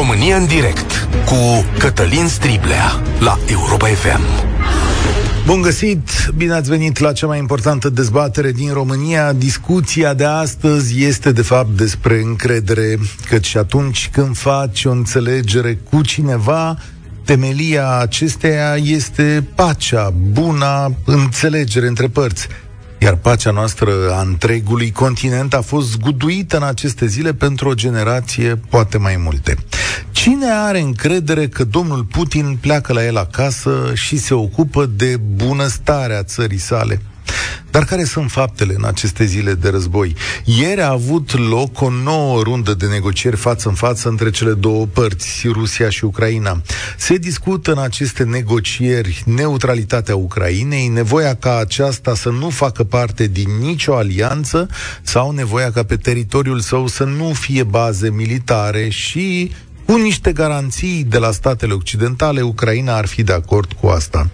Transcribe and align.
România 0.00 0.36
în 0.36 0.46
direct 0.46 1.08
cu 1.24 1.64
Cătălin 1.78 2.28
Striblea 2.28 3.02
la 3.18 3.38
Europa 3.46 3.86
FM. 3.86 4.20
Bun 5.46 5.60
găsit! 5.60 6.10
Bine 6.36 6.52
ați 6.52 6.70
venit 6.70 6.98
la 6.98 7.12
cea 7.12 7.26
mai 7.26 7.38
importantă 7.38 7.88
dezbatere 7.88 8.52
din 8.52 8.72
România. 8.72 9.32
Discuția 9.32 10.14
de 10.14 10.24
astăzi 10.24 11.04
este 11.04 11.32
de 11.32 11.42
fapt 11.42 11.76
despre 11.76 12.20
încredere, 12.20 12.98
căci 13.28 13.56
atunci 13.56 14.08
când 14.12 14.36
faci 14.36 14.84
o 14.84 14.90
înțelegere 14.90 15.78
cu 15.90 16.02
cineva, 16.02 16.76
temelia 17.24 17.98
acesteia 17.98 18.76
este 18.76 19.46
pacea, 19.54 20.12
buna 20.32 20.92
înțelegere 21.04 21.86
între 21.86 22.08
părți 22.08 22.48
iar 23.02 23.14
pacea 23.14 23.50
noastră 23.50 23.92
a 24.10 24.20
întregului 24.20 24.92
continent 24.92 25.54
a 25.54 25.60
fost 25.60 25.90
zguduită 25.90 26.56
în 26.56 26.62
aceste 26.62 27.06
zile 27.06 27.34
pentru 27.34 27.68
o 27.68 27.74
generație, 27.74 28.60
poate 28.68 28.98
mai 28.98 29.16
multe. 29.16 29.56
Cine 30.20 30.46
are 30.50 30.80
încredere 30.80 31.48
că 31.48 31.64
domnul 31.64 32.04
Putin 32.04 32.58
pleacă 32.60 32.92
la 32.92 33.04
el 33.04 33.16
acasă 33.16 33.92
și 33.94 34.18
se 34.18 34.34
ocupă 34.34 34.86
de 34.86 35.16
bunăstarea 35.16 36.22
țării 36.22 36.58
sale? 36.58 37.00
Dar 37.70 37.84
care 37.84 38.04
sunt 38.04 38.30
faptele 38.30 38.74
în 38.76 38.84
aceste 38.84 39.24
zile 39.24 39.54
de 39.54 39.68
război? 39.68 40.14
Ieri 40.44 40.80
a 40.80 40.90
avut 40.90 41.48
loc 41.48 41.80
o 41.80 41.90
nouă 41.90 42.42
rundă 42.42 42.74
de 42.74 42.86
negocieri 42.86 43.36
față 43.36 43.68
în 43.68 43.74
față 43.74 44.08
între 44.08 44.30
cele 44.30 44.52
două 44.52 44.86
părți, 44.86 45.48
Rusia 45.48 45.90
și 45.90 46.04
Ucraina. 46.04 46.62
Se 46.96 47.16
discută 47.16 47.72
în 47.72 47.78
aceste 47.78 48.24
negocieri 48.24 49.22
neutralitatea 49.26 50.16
Ucrainei, 50.16 50.88
nevoia 50.88 51.34
ca 51.34 51.56
aceasta 51.56 52.14
să 52.14 52.30
nu 52.30 52.48
facă 52.48 52.84
parte 52.84 53.26
din 53.26 53.48
nicio 53.60 53.94
alianță 53.94 54.68
sau 55.02 55.30
nevoia 55.30 55.70
ca 55.72 55.82
pe 55.82 55.96
teritoriul 55.96 56.60
său 56.60 56.86
să 56.86 57.04
nu 57.04 57.32
fie 57.32 57.62
baze 57.62 58.10
militare 58.10 58.88
și 58.88 59.52
cu 59.90 59.96
niște 59.96 60.32
garanții 60.32 61.04
de 61.08 61.18
la 61.18 61.30
statele 61.30 61.72
occidentale, 61.72 62.40
Ucraina 62.40 62.96
ar 62.96 63.06
fi 63.06 63.22
de 63.22 63.32
acord 63.32 63.72
cu 63.72 63.86
asta. 63.86 64.30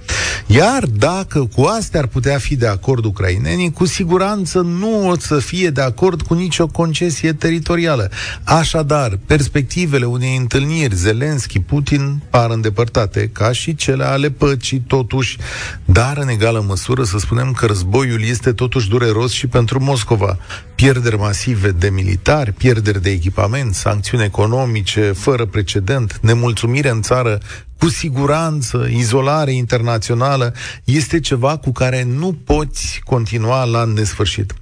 Iar 0.47 0.85
dacă 0.85 1.48
cu 1.55 1.63
astea 1.63 2.01
ar 2.01 2.07
putea 2.07 2.39
fi 2.39 2.57
de 2.57 2.67
acord 2.67 3.05
ucrainenii, 3.05 3.73
cu 3.73 3.85
siguranță 3.85 4.61
nu 4.61 5.09
o 5.09 5.19
să 5.19 5.39
fie 5.39 5.71
de 5.71 5.81
acord 5.81 6.23
cu 6.23 6.35
nicio 6.35 6.67
concesie 6.67 7.33
teritorială. 7.33 8.11
Așadar, 8.45 9.19
perspectivele 9.27 10.05
unei 10.05 10.37
întâlniri 10.37 10.95
Zelenski-Putin 10.95 12.23
par 12.31 12.51
îndepărtate, 12.51 13.31
ca 13.33 13.53
și 13.53 13.75
cele 13.75 14.05
ale 14.05 14.31
păcii, 14.31 14.83
totuși, 14.87 15.39
dar 15.85 16.19
în 16.20 16.29
egală 16.29 16.65
măsură 16.67 17.05
să 17.05 17.19
spunem 17.19 17.53
că 17.53 17.67
războiul 17.67 18.23
este 18.23 18.53
totuși 18.53 18.89
dureros 18.89 19.33
și 19.33 19.47
pentru 19.47 19.83
Moscova. 19.83 20.39
Pierderi 20.75 21.19
masive 21.19 21.70
de 21.70 21.89
militari, 21.89 22.53
pierderi 22.53 23.03
de 23.03 23.11
echipament, 23.11 23.75
sancțiuni 23.75 24.25
economice 24.25 25.13
fără 25.13 25.45
precedent, 25.47 26.19
nemulțumire 26.22 26.89
în 26.89 27.02
țară, 27.02 27.39
cu 27.78 27.89
siguranță, 27.89 28.89
izolare 28.91 29.52
internațională, 29.52 30.55
este 30.84 31.20
ceva 31.20 31.56
cu 31.56 31.72
care 31.72 32.02
nu 32.02 32.39
poți 32.44 33.00
continua 33.05 33.64
la 33.64 33.84
nesfârșit. 33.84 34.55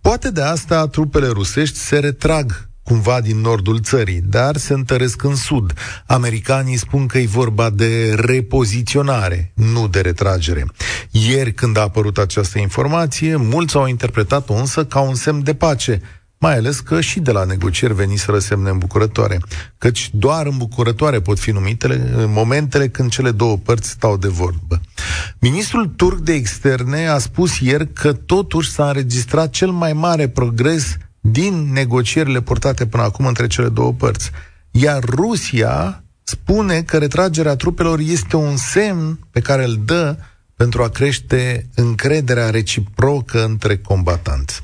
Poate 0.00 0.30
de 0.30 0.42
asta 0.42 0.86
trupele 0.86 1.26
rusești 1.26 1.76
se 1.76 1.98
retrag 1.98 2.68
cumva 2.88 3.20
din 3.20 3.40
nordul 3.40 3.80
țării, 3.80 4.20
dar 4.20 4.56
se 4.56 4.72
întăresc 4.72 5.22
în 5.22 5.34
sud. 5.34 5.72
Americanii 6.06 6.76
spun 6.76 7.06
că 7.06 7.18
e 7.18 7.26
vorba 7.26 7.70
de 7.70 8.14
repoziționare, 8.14 9.52
nu 9.54 9.88
de 9.88 10.00
retragere. 10.00 10.66
Ieri, 11.10 11.52
când 11.52 11.76
a 11.76 11.80
apărut 11.80 12.18
această 12.18 12.58
informație, 12.58 13.36
mulți 13.36 13.76
au 13.76 13.86
interpretat-o 13.86 14.54
însă 14.54 14.84
ca 14.84 15.00
un 15.00 15.14
semn 15.14 15.42
de 15.42 15.54
pace, 15.54 16.02
mai 16.38 16.56
ales 16.56 16.80
că 16.80 17.00
și 17.00 17.20
de 17.20 17.32
la 17.32 17.44
negocieri 17.44 17.94
veniseră 17.94 18.38
semne 18.38 18.70
îmbucurătoare, 18.70 19.40
căci 19.78 20.10
doar 20.12 20.46
îmbucurătoare 20.46 21.20
pot 21.20 21.38
fi 21.38 21.50
numitele 21.50 22.12
în 22.14 22.32
momentele 22.32 22.88
când 22.88 23.10
cele 23.10 23.30
două 23.30 23.56
părți 23.56 23.90
stau 23.90 24.16
de 24.16 24.28
vorbă. 24.28 24.80
Ministrul 25.38 25.86
turc 25.86 26.18
de 26.18 26.32
externe 26.32 27.06
a 27.06 27.18
spus 27.18 27.58
ieri 27.58 27.92
că 27.92 28.12
totuși 28.12 28.70
s-a 28.70 28.86
înregistrat 28.86 29.50
cel 29.50 29.70
mai 29.70 29.92
mare 29.92 30.28
progres 30.28 30.96
din 31.20 31.72
negocierile 31.72 32.40
purtate 32.40 32.86
până 32.86 33.02
acum 33.02 33.26
între 33.26 33.46
cele 33.46 33.68
două 33.68 33.92
părți. 33.92 34.30
Iar 34.70 35.04
Rusia 35.04 36.02
spune 36.22 36.82
că 36.82 36.98
retragerea 36.98 37.56
trupelor 37.56 37.98
este 37.98 38.36
un 38.36 38.56
semn 38.56 39.18
pe 39.30 39.40
care 39.40 39.64
îl 39.64 39.80
dă 39.84 40.16
pentru 40.58 40.82
a 40.82 40.88
crește 40.88 41.68
încrederea 41.74 42.50
reciprocă 42.50 43.44
între 43.44 43.76
combatanți. 43.76 44.60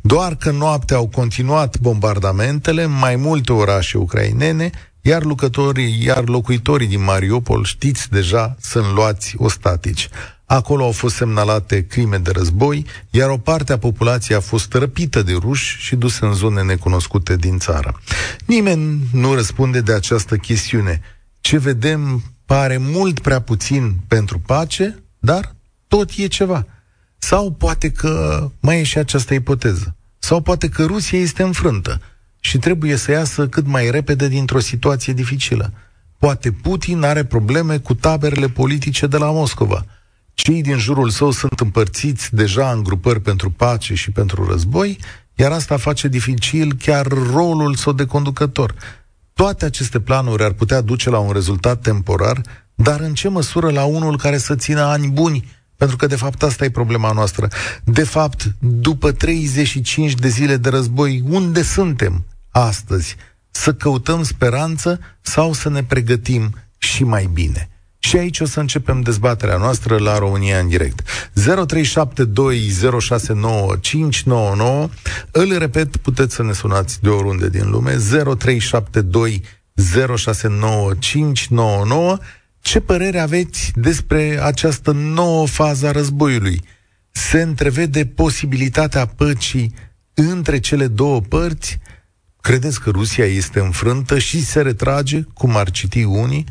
Doar 0.00 0.36
că 0.36 0.50
noaptea 0.50 0.96
au 0.96 1.08
continuat 1.08 1.78
bombardamentele 1.78 2.82
în 2.82 2.98
mai 2.98 3.16
multe 3.16 3.52
orașe 3.52 3.98
ucrainene, 3.98 4.70
iar 5.00 5.22
lucrătorii, 5.22 6.04
iar 6.04 6.28
locuitorii 6.28 6.86
din 6.86 7.04
Mariupol, 7.04 7.64
știți 7.64 8.10
deja, 8.10 8.56
sunt 8.60 8.94
luați 8.94 9.34
ostatici. 9.36 10.08
Acolo 10.46 10.84
au 10.84 10.92
fost 10.92 11.14
semnalate 11.14 11.86
crime 11.86 12.18
de 12.18 12.30
război, 12.30 12.86
iar 13.10 13.28
o 13.28 13.36
parte 13.36 13.72
a 13.72 13.78
populației 13.78 14.36
a 14.36 14.40
fost 14.40 14.72
răpită 14.72 15.22
de 15.22 15.32
ruși 15.32 15.76
și 15.78 15.96
dusă 15.96 16.26
în 16.26 16.32
zone 16.32 16.62
necunoscute 16.62 17.36
din 17.36 17.58
țară. 17.58 18.00
Nimeni 18.46 19.00
nu 19.12 19.34
răspunde 19.34 19.80
de 19.80 19.92
această 19.92 20.36
chestiune. 20.36 21.00
Ce 21.40 21.58
vedem 21.58 22.22
pare 22.44 22.76
mult 22.76 23.20
prea 23.20 23.40
puțin 23.40 23.96
pentru 24.08 24.38
pace, 24.38 25.00
dar 25.26 25.54
tot 25.88 26.10
e 26.16 26.26
ceva. 26.26 26.66
Sau 27.18 27.52
poate 27.52 27.90
că 27.90 28.46
mai 28.60 28.80
e 28.80 28.82
și 28.82 28.98
această 28.98 29.34
ipoteză. 29.34 29.96
Sau 30.18 30.40
poate 30.40 30.68
că 30.68 30.84
Rusia 30.84 31.18
este 31.18 31.42
înfrântă 31.42 32.00
și 32.40 32.58
trebuie 32.58 32.96
să 32.96 33.10
iasă 33.10 33.48
cât 33.48 33.66
mai 33.66 33.90
repede 33.90 34.28
dintr-o 34.28 34.58
situație 34.58 35.12
dificilă. 35.12 35.72
Poate 36.18 36.52
Putin 36.52 37.02
are 37.02 37.24
probleme 37.24 37.78
cu 37.78 37.94
taberele 37.94 38.48
politice 38.48 39.06
de 39.06 39.16
la 39.16 39.30
Moscova– 39.30 39.84
cei 40.36 40.62
din 40.62 40.78
jurul 40.78 41.10
său 41.10 41.30
sunt 41.30 41.60
împărțiți 41.60 42.34
deja 42.34 42.70
în 42.70 42.82
grupări 42.82 43.20
pentru 43.20 43.50
pace 43.50 43.94
și 43.94 44.10
pentru 44.10 44.46
război, 44.46 44.98
iar 45.34 45.52
asta 45.52 45.76
face 45.76 46.08
dificil 46.08 46.74
chiar 46.78 47.06
rolul 47.06 47.74
său 47.74 47.92
de 47.92 48.04
conducător. 48.04 48.74
Toate 49.32 49.64
aceste 49.64 50.00
planuri 50.00 50.42
ar 50.42 50.52
putea 50.52 50.80
duce 50.80 51.10
la 51.10 51.18
un 51.18 51.32
rezultat 51.32 51.80
temporar, 51.80 52.40
dar 52.78 53.00
în 53.00 53.14
ce 53.14 53.28
măsură 53.28 53.70
la 53.70 53.84
unul 53.84 54.18
care 54.18 54.38
să 54.38 54.54
țină 54.54 54.80
ani 54.80 55.08
buni? 55.08 55.48
Pentru 55.76 55.96
că, 55.96 56.06
de 56.06 56.16
fapt, 56.16 56.42
asta 56.42 56.64
e 56.64 56.70
problema 56.70 57.12
noastră. 57.12 57.48
De 57.84 58.04
fapt, 58.04 58.54
după 58.58 59.12
35 59.12 60.14
de 60.14 60.28
zile 60.28 60.56
de 60.56 60.68
război, 60.68 61.22
unde 61.28 61.62
suntem 61.62 62.24
astăzi? 62.50 63.16
Să 63.50 63.74
căutăm 63.74 64.22
speranță 64.22 65.00
sau 65.20 65.52
să 65.52 65.68
ne 65.68 65.82
pregătim 65.82 66.54
și 66.78 67.04
mai 67.04 67.30
bine? 67.32 67.70
Și 67.98 68.16
aici 68.16 68.40
o 68.40 68.44
să 68.44 68.60
începem 68.60 69.00
dezbaterea 69.00 69.56
noastră 69.56 69.98
la 69.98 70.18
România 70.18 70.58
în 70.58 70.68
direct. 70.68 71.00
0372069599. 71.00 71.04
Îl 75.30 75.58
repet, 75.58 75.96
puteți 75.96 76.34
să 76.34 76.42
ne 76.42 76.52
sunați 76.52 77.02
de 77.02 77.08
oriunde 77.08 77.48
din 77.48 77.70
lume. 77.70 77.94
0372069599. 77.94 77.98
Ce 82.66 82.80
părere 82.80 83.18
aveți 83.18 83.72
despre 83.74 84.38
această 84.42 84.90
nouă 84.92 85.46
fază 85.46 85.86
a 85.86 85.90
războiului? 85.90 86.62
Se 87.10 87.40
întrevede 87.40 88.06
posibilitatea 88.06 89.06
păcii 89.06 89.74
între 90.14 90.58
cele 90.60 90.86
două 90.86 91.20
părți? 91.20 91.78
Credeți 92.40 92.80
că 92.80 92.90
Rusia 92.90 93.24
este 93.24 93.60
înfrântă 93.60 94.18
și 94.18 94.44
se 94.44 94.60
retrage, 94.62 95.22
cum 95.34 95.56
ar 95.56 95.70
citi 95.70 96.02
unii? 96.02 96.46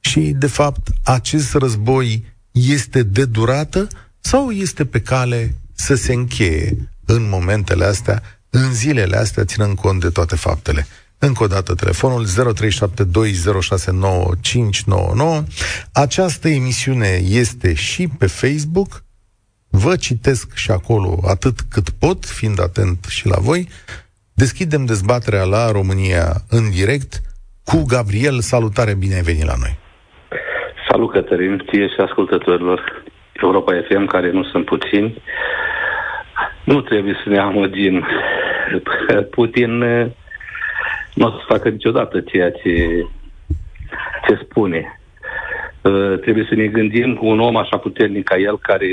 și, 0.00 0.20
de 0.20 0.46
fapt, 0.46 0.88
acest 1.02 1.54
război 1.54 2.24
este 2.50 3.02
de 3.02 3.24
durată 3.24 3.88
sau 4.20 4.50
este 4.50 4.84
pe 4.84 5.00
cale 5.00 5.54
să 5.72 5.94
se 5.94 6.12
încheie 6.12 6.90
în 7.04 7.28
momentele 7.28 7.84
astea, 7.84 8.22
în 8.50 8.74
zilele 8.74 9.16
astea, 9.16 9.44
ținând 9.44 9.76
cont 9.76 10.00
de 10.00 10.08
toate 10.08 10.36
faptele. 10.36 10.86
Încă 11.18 11.44
o 11.44 11.46
dată, 11.46 11.74
telefonul 11.74 12.24
0372069599. 12.24 12.28
Această 15.92 16.48
emisiune 16.48 17.20
este 17.28 17.74
și 17.74 18.08
pe 18.18 18.26
Facebook. 18.26 18.88
Vă 19.70 19.96
citesc 19.96 20.54
și 20.54 20.70
acolo 20.70 21.18
atât 21.28 21.60
cât 21.70 21.90
pot, 21.90 22.24
fiind 22.24 22.60
atent 22.60 23.04
și 23.04 23.28
la 23.28 23.36
voi. 23.40 23.68
Deschidem 24.34 24.84
dezbaterea 24.84 25.44
la 25.44 25.70
România 25.70 26.26
în 26.50 26.70
direct 26.70 27.12
cu 27.64 27.84
Gabriel. 27.94 28.40
Salutare, 28.40 28.94
bine 28.94 29.14
ai 29.14 29.28
venit 29.30 29.44
la 29.44 29.54
noi! 29.58 29.78
Salut, 30.88 31.12
Cătălin, 31.12 31.64
ție 31.70 31.86
și 31.88 32.00
ascultătorilor 32.00 33.02
Europa 33.32 33.72
FM, 33.88 34.06
care 34.06 34.30
nu 34.30 34.44
sunt 34.44 34.64
puțini. 34.64 35.22
Nu 36.64 36.80
trebuie 36.80 37.16
să 37.24 37.28
ne 37.28 37.38
amăgim. 37.38 38.06
Putin 39.30 39.82
nu 41.18 41.26
o 41.26 41.30
să 41.30 41.44
facă 41.46 41.68
niciodată 41.68 42.20
ceea 42.20 42.50
ce, 42.50 42.74
ce 44.26 44.40
spune. 44.44 45.00
Uh, 45.80 46.18
trebuie 46.20 46.46
să 46.48 46.54
ne 46.54 46.66
gândim 46.66 47.14
cu 47.14 47.26
un 47.26 47.40
om 47.40 47.56
așa 47.56 47.76
puternic 47.76 48.24
ca 48.24 48.36
el, 48.36 48.58
care 48.58 48.88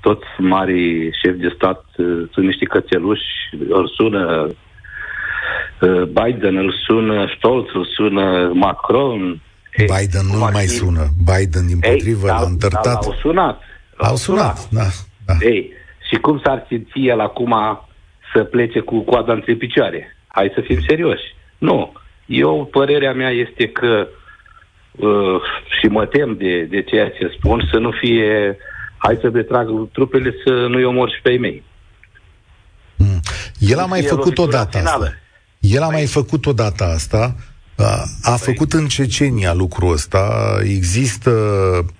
toți 0.00 0.26
mari 0.38 1.10
șefi 1.22 1.38
de 1.38 1.52
stat 1.54 1.84
uh, 1.96 2.28
sunt 2.32 2.46
niște 2.46 2.64
cățeluși, 2.64 3.30
îl 3.68 3.88
sună 3.96 4.46
uh, 5.80 6.02
Biden 6.02 6.56
îl 6.56 6.74
sună, 6.86 7.32
Stolz 7.36 7.66
îl 7.72 7.86
sună, 7.96 8.50
Macron. 8.54 9.42
Biden 9.76 10.26
nu 10.32 10.38
mai 10.38 10.66
fi... 10.66 10.68
sună. 10.68 11.06
Biden, 11.24 11.66
din 11.66 11.78
potrivă, 11.78 12.26
l-a 12.26 12.44
întărtat. 12.46 13.04
L-au 13.04 13.14
sunat. 13.20 13.62
L-au 13.96 14.16
sunat, 14.16 14.56
sunat. 14.56 15.06
da. 15.26 15.32
da. 15.32 15.46
Ei, 15.46 15.72
și 16.08 16.16
cum 16.16 16.40
s-ar 16.44 16.64
simți 16.68 16.98
el 17.00 17.20
acum 17.20 17.54
să 18.34 18.44
plece 18.44 18.80
cu 18.80 19.00
coada 19.00 19.32
între 19.32 19.54
picioare? 19.54 20.14
Hai 20.32 20.52
să 20.54 20.60
fim 20.60 20.80
serioși. 20.88 21.34
Nu. 21.58 21.92
Eu, 22.26 22.68
părerea 22.70 23.12
mea 23.12 23.30
este 23.30 23.68
că 23.68 24.08
uh, 24.90 25.40
și 25.80 25.86
mă 25.86 26.06
tem 26.06 26.36
de, 26.36 26.62
de 26.62 26.82
ceea 26.82 27.10
ce 27.10 27.34
spun, 27.38 27.68
să 27.72 27.78
nu 27.78 27.90
fie 28.00 28.56
hai 28.96 29.18
să 29.20 29.28
detrag 29.28 29.68
trupele 29.92 30.34
să 30.44 30.50
nu-i 30.50 30.84
omor 30.84 31.10
și 31.10 31.22
pe 31.22 31.30
ei 31.30 31.38
mei. 31.38 31.62
Mm. 32.96 33.20
El 33.58 33.78
a 33.78 33.86
mai 33.86 34.02
făcut 34.02 34.38
o 34.38 34.46
dată 34.46 34.78
asta. 34.78 35.14
El 35.60 35.82
a 35.82 35.88
mai 35.88 36.02
păi- 36.02 36.10
făcut 36.10 36.46
o 36.46 36.52
dată 36.52 36.84
asta. 36.84 37.34
A, 37.76 38.04
a 38.22 38.34
păi- 38.34 38.42
făcut 38.42 38.72
în 38.72 38.86
Cecenia 38.86 39.52
lucrul 39.52 39.92
ăsta. 39.92 40.54
Există 40.62 41.30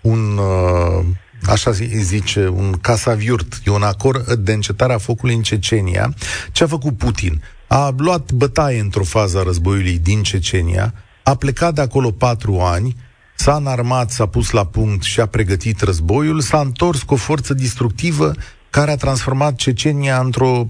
un, 0.01 0.37
uh, 0.37 1.05
așa 1.47 1.71
zice, 1.71 2.49
un 2.49 2.73
casaviurt, 2.73 3.53
e 3.65 3.71
un 3.71 3.83
acord 3.83 4.33
de 4.33 4.53
încetare 4.53 4.93
a 4.93 4.99
focului 4.99 5.35
în 5.35 5.43
Cecenia. 5.43 6.15
Ce 6.53 6.65
a 6.65 6.67
făcut 6.67 6.99
Putin? 6.99 7.43
A 7.73 7.95
luat 7.99 8.33
bătaie 8.33 8.81
într-o 8.81 9.03
fază 9.03 9.39
a 9.39 9.43
războiului 9.43 9.99
din 9.99 10.23
Cecenia, 10.23 10.95
a 11.23 11.35
plecat 11.35 11.75
de 11.75 11.81
acolo 11.81 12.11
patru 12.11 12.59
ani, 12.61 12.95
s-a 13.35 13.55
înarmat, 13.55 14.11
s-a 14.11 14.27
pus 14.27 14.51
la 14.51 14.67
punct 14.67 15.03
și 15.03 15.21
a 15.21 15.27
pregătit 15.27 15.81
războiul, 15.81 16.41
s-a 16.41 16.61
întors 16.61 17.03
cu 17.03 17.15
o 17.15 17.17
forță 17.17 17.55
distructivă 17.55 18.33
care 18.71 18.91
a 18.91 18.97
transformat 18.97 19.55
Cecenia 19.55 20.19
într-o, 20.19 20.69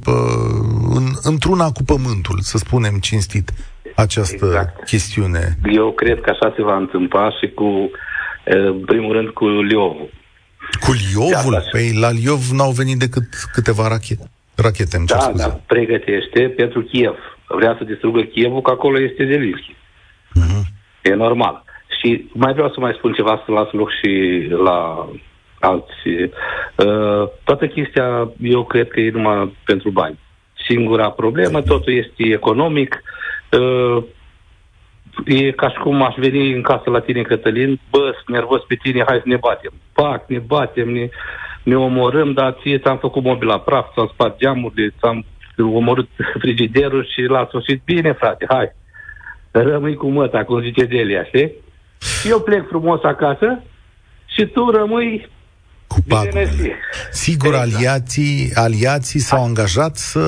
în, 0.94 1.04
într-una 1.22 1.70
cu 1.70 1.82
pământul, 1.82 2.38
să 2.40 2.58
spunem 2.58 2.94
cinstit, 2.98 3.50
această 3.96 4.46
exact. 4.46 4.84
chestiune. 4.84 5.58
Eu 5.72 5.92
cred 5.92 6.20
că 6.20 6.30
așa 6.30 6.52
se 6.56 6.62
va 6.62 6.76
întâmpla 6.76 7.30
și 7.30 7.48
cu, 7.54 7.90
în 8.44 8.84
primul 8.84 9.12
rând, 9.12 9.28
cu 9.28 9.48
Liovul. 9.48 10.10
Cu 10.80 10.92
Liovul? 10.92 11.62
Păi 11.70 11.92
la 12.00 12.10
Liov 12.10 12.50
n-au 12.50 12.70
venit 12.70 12.98
decât 12.98 13.28
câteva 13.52 13.88
rachete. 13.88 14.30
Rachete, 14.60 14.96
îmi 14.96 15.06
da, 15.06 15.32
da, 15.34 15.60
pregătește 15.66 16.40
pentru 16.56 16.80
Kiev. 16.80 17.16
Vrea 17.46 17.74
să 17.78 17.84
distrugă 17.84 18.20
Kievul, 18.20 18.60
că 18.60 18.70
acolo 18.70 19.00
este 19.00 19.26
Zelinski. 19.26 19.76
Uh-huh. 20.36 20.62
E 21.02 21.14
normal. 21.14 21.64
Și 22.00 22.30
mai 22.32 22.52
vreau 22.52 22.68
să 22.68 22.80
mai 22.80 22.94
spun 22.96 23.12
ceva, 23.12 23.42
să 23.44 23.52
las 23.52 23.70
loc 23.70 23.90
și 23.90 24.46
la 24.64 25.08
alții. 25.60 26.22
Uh, 26.22 27.28
toată 27.44 27.66
chestia, 27.66 28.30
eu 28.40 28.64
cred 28.64 28.88
că 28.88 29.00
e 29.00 29.10
numai 29.10 29.56
pentru 29.64 29.90
bani. 29.90 30.18
Singura 30.68 31.10
problemă, 31.10 31.62
totul 31.62 31.92
este 31.92 32.22
economic. 32.32 33.02
Uh, 33.52 34.04
e 35.24 35.50
ca 35.50 35.68
și 35.70 35.78
cum 35.78 36.02
aș 36.02 36.14
veni 36.16 36.52
în 36.52 36.62
casă 36.62 36.90
la 36.90 37.00
tine, 37.00 37.22
Cătălin, 37.22 37.80
bă, 37.90 38.12
sunt 38.14 38.36
nervos 38.36 38.62
pe 38.68 38.74
tine, 38.74 39.04
hai 39.06 39.16
să 39.22 39.28
ne 39.28 39.36
batem. 39.36 39.72
Pac, 39.92 40.28
ne 40.28 40.38
batem, 40.38 40.88
ne, 40.88 41.08
ne 41.62 41.76
omorâm, 41.76 42.32
dar 42.32 42.56
ție 42.62 42.78
ți-am 42.78 42.98
făcut 42.98 43.22
mobila 43.22 43.58
praf, 43.58 43.92
ți-am 43.92 44.10
spart 44.12 44.38
geamurile, 44.38 44.94
ți-am 45.00 45.24
omorât 45.58 46.08
frigiderul 46.40 47.08
și 47.12 47.20
la 47.20 47.46
sfârșit, 47.48 47.82
bine, 47.84 48.12
frate, 48.12 48.44
hai. 48.48 48.72
Rămâi 49.50 49.94
cu 49.94 50.08
măta, 50.08 50.44
cum 50.44 50.60
zice 50.60 50.84
Delia, 50.84 51.24
știi? 51.24 51.52
Eu 52.24 52.40
plec 52.40 52.68
frumos 52.68 53.02
acasă 53.02 53.62
și 54.26 54.46
tu 54.46 54.70
rămâi 54.70 55.28
cu 55.86 55.98
pagurile. 56.08 56.76
Sigur, 57.10 57.54
exact. 57.54 57.74
aliații, 57.74 58.50
aliații 58.54 59.20
s-au 59.20 59.44
angajat 59.44 59.96
să, 59.96 60.22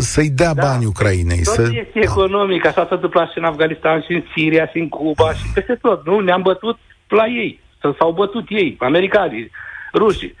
să-i 0.00 0.30
dea 0.30 0.54
da. 0.54 0.62
bani 0.62 0.84
Ucrainei. 0.84 1.42
Tot 1.42 1.54
să... 1.54 1.62
este 1.62 2.00
economic, 2.02 2.66
așa 2.66 2.86
s-a 2.88 2.94
întâmplat 2.94 3.30
și 3.30 3.38
în 3.38 3.44
Afganistan, 3.44 4.02
și 4.02 4.12
în 4.12 4.22
Siria, 4.34 4.66
și 4.66 4.78
în 4.78 4.88
Cuba, 4.88 5.32
și 5.32 5.44
peste 5.54 5.78
tot. 5.80 6.06
Nu? 6.06 6.18
Ne-am 6.18 6.42
bătut 6.42 6.78
la 7.08 7.26
ei. 7.26 7.60
S-au 7.98 8.12
bătut 8.12 8.44
ei, 8.48 8.76
americanii, 8.78 9.50
rușii. 9.94 10.34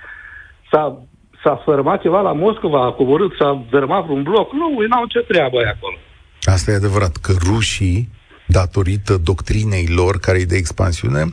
S-a, 0.74 1.06
s-a 1.42 1.62
fărmat 1.64 2.00
ceva 2.00 2.20
la 2.20 2.32
Moscova, 2.32 2.86
a 2.86 2.92
coborât, 2.92 3.32
s-a 3.38 3.66
dărmat 3.70 4.08
un 4.08 4.22
bloc. 4.22 4.52
Nu, 4.52 4.86
n-au 4.88 5.06
ce 5.06 5.18
treabă 5.18 5.58
acolo. 5.74 5.96
Asta 6.42 6.70
e 6.70 6.74
adevărat, 6.74 7.16
că 7.16 7.32
rușii 7.46 8.08
datorită 8.46 9.16
doctrinei 9.16 9.86
lor, 9.86 10.18
care 10.18 10.38
e 10.38 10.44
de 10.44 10.56
expansiune, 10.56 11.32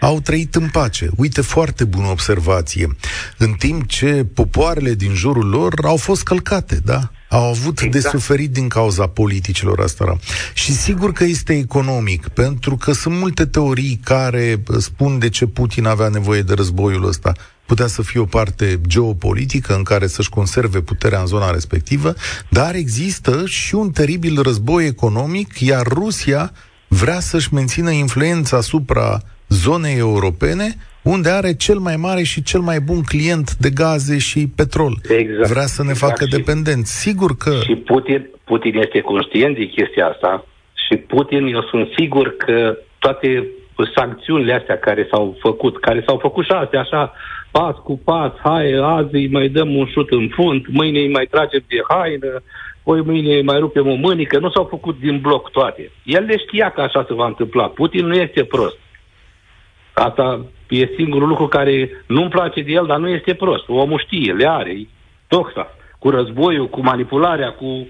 au 0.00 0.20
trăit 0.20 0.54
în 0.54 0.68
pace. 0.72 1.08
Uite, 1.16 1.40
foarte 1.40 1.84
bună 1.84 2.06
observație. 2.06 2.96
În 3.38 3.52
timp 3.52 3.86
ce 3.86 4.26
popoarele 4.34 4.94
din 4.94 5.14
jurul 5.14 5.48
lor 5.48 5.72
au 5.82 5.96
fost 5.96 6.22
călcate, 6.22 6.78
da? 6.84 7.00
Au 7.28 7.44
avut 7.44 7.80
exact. 7.80 7.92
de 7.92 8.00
suferit 8.00 8.52
din 8.52 8.68
cauza 8.68 9.06
politicilor 9.06 9.80
astea. 9.80 10.16
Și 10.54 10.72
sigur 10.72 11.12
că 11.12 11.24
este 11.24 11.52
economic, 11.52 12.28
pentru 12.28 12.76
că 12.76 12.92
sunt 12.92 13.18
multe 13.18 13.46
teorii 13.46 14.00
care 14.04 14.62
spun 14.78 15.18
de 15.18 15.28
ce 15.28 15.46
Putin 15.46 15.86
avea 15.86 16.08
nevoie 16.08 16.42
de 16.42 16.54
războiul 16.54 17.06
ăsta 17.06 17.32
putea 17.66 17.86
să 17.86 18.02
fie 18.02 18.20
o 18.20 18.24
parte 18.24 18.80
geopolitică 18.86 19.74
în 19.74 19.82
care 19.82 20.06
să-și 20.06 20.28
conserve 20.28 20.80
puterea 20.80 21.20
în 21.20 21.26
zona 21.26 21.50
respectivă, 21.50 22.14
dar 22.48 22.74
există 22.74 23.42
și 23.46 23.74
un 23.74 23.90
teribil 23.90 24.42
război 24.42 24.86
economic, 24.86 25.60
iar 25.60 25.86
Rusia 25.86 26.50
vrea 26.88 27.20
să-și 27.20 27.54
mențină 27.54 27.90
influența 27.90 28.56
asupra 28.56 29.20
zonei 29.48 29.98
europene, 29.98 30.76
unde 31.02 31.30
are 31.30 31.54
cel 31.54 31.78
mai 31.78 31.96
mare 31.96 32.22
și 32.22 32.42
cel 32.42 32.60
mai 32.60 32.80
bun 32.80 33.02
client 33.02 33.54
de 33.54 33.70
gaze 33.70 34.18
și 34.18 34.48
petrol. 34.56 34.94
Exact. 35.08 35.48
Vrea 35.48 35.66
să 35.66 35.82
ne 35.82 35.90
exact. 35.90 36.18
facă 36.18 36.36
dependenți. 36.36 37.00
Sigur 37.00 37.36
că... 37.36 37.52
Și 37.64 37.74
Putin, 37.74 38.28
Putin 38.44 38.78
este 38.78 39.00
conștient 39.00 39.56
de 39.56 39.64
chestia 39.64 40.06
asta 40.06 40.46
și 40.88 40.96
Putin, 40.96 41.46
eu 41.46 41.62
sunt 41.62 41.88
sigur 41.98 42.36
că 42.36 42.76
toate 42.98 43.46
sancțiunile 43.94 44.54
astea 44.54 44.78
care 44.78 45.06
s-au 45.10 45.36
făcut, 45.40 45.80
care 45.80 46.02
s-au 46.06 46.18
făcut 46.18 46.44
și 46.44 46.50
astea 46.50 46.80
așa 46.80 47.12
pas 47.56 47.76
cu 47.84 47.98
pas, 48.04 48.32
hai, 48.42 48.72
azi 48.82 49.14
îi 49.14 49.28
mai 49.28 49.48
dăm 49.48 49.76
un 49.76 49.86
șut 49.86 50.10
în 50.10 50.28
fund, 50.28 50.66
mâine 50.66 50.98
îi 50.98 51.12
mai 51.12 51.26
tragem 51.30 51.64
de 51.68 51.76
haină, 51.88 52.42
poi 52.82 53.00
mâine 53.00 53.34
îi 53.34 53.42
mai 53.42 53.58
rupem 53.58 53.86
o 53.86 53.94
mânică, 53.94 54.38
nu 54.38 54.50
s-au 54.50 54.64
făcut 54.64 54.98
din 54.98 55.20
bloc 55.20 55.50
toate. 55.50 55.90
El 56.04 56.24
le 56.24 56.36
știa 56.38 56.70
că 56.70 56.80
așa 56.80 57.04
se 57.08 57.14
va 57.14 57.26
întâmpla. 57.26 57.68
Putin 57.68 58.06
nu 58.06 58.14
este 58.14 58.44
prost. 58.44 58.78
Asta 59.92 60.46
e 60.68 60.94
singurul 60.96 61.28
lucru 61.28 61.46
care 61.48 61.90
nu-mi 62.06 62.28
place 62.30 62.62
de 62.62 62.72
el, 62.72 62.86
dar 62.86 62.98
nu 62.98 63.08
este 63.08 63.34
prost. 63.34 63.64
Omul 63.68 64.02
știe, 64.06 64.32
le 64.32 64.48
are, 64.48 64.70
e 64.70 64.86
toxa. 65.28 65.76
Cu 65.98 66.10
războiul, 66.10 66.68
cu 66.68 66.80
manipularea, 66.82 67.50
cu... 67.50 67.86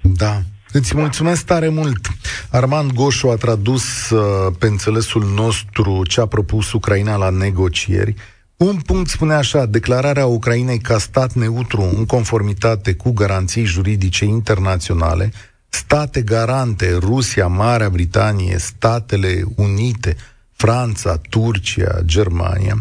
Da. 0.00 0.34
Îți 0.76 0.96
mulțumesc 0.96 1.44
tare 1.44 1.68
mult. 1.68 2.06
Armand 2.50 2.92
Goșu 2.92 3.28
a 3.28 3.34
tradus 3.34 4.10
uh, 4.10 4.54
pe 4.58 4.66
înțelesul 4.66 5.24
nostru 5.34 6.04
ce 6.04 6.20
a 6.20 6.26
propus 6.26 6.72
Ucraina 6.72 7.16
la 7.16 7.28
negocieri. 7.28 8.14
Un 8.56 8.76
punct 8.76 9.10
spune 9.10 9.34
așa, 9.34 9.66
declararea 9.66 10.26
Ucrainei 10.26 10.78
ca 10.78 10.98
stat 10.98 11.32
neutru 11.32 11.92
în 11.96 12.06
conformitate 12.06 12.94
cu 12.94 13.12
garanții 13.12 13.64
juridice 13.64 14.24
internaționale, 14.24 15.32
state 15.68 16.22
garante, 16.22 16.96
Rusia, 17.00 17.46
Marea 17.46 17.88
Britanie, 17.90 18.58
Statele 18.58 19.44
Unite, 19.56 20.16
Franța, 20.52 21.20
Turcia, 21.30 22.00
Germania. 22.04 22.78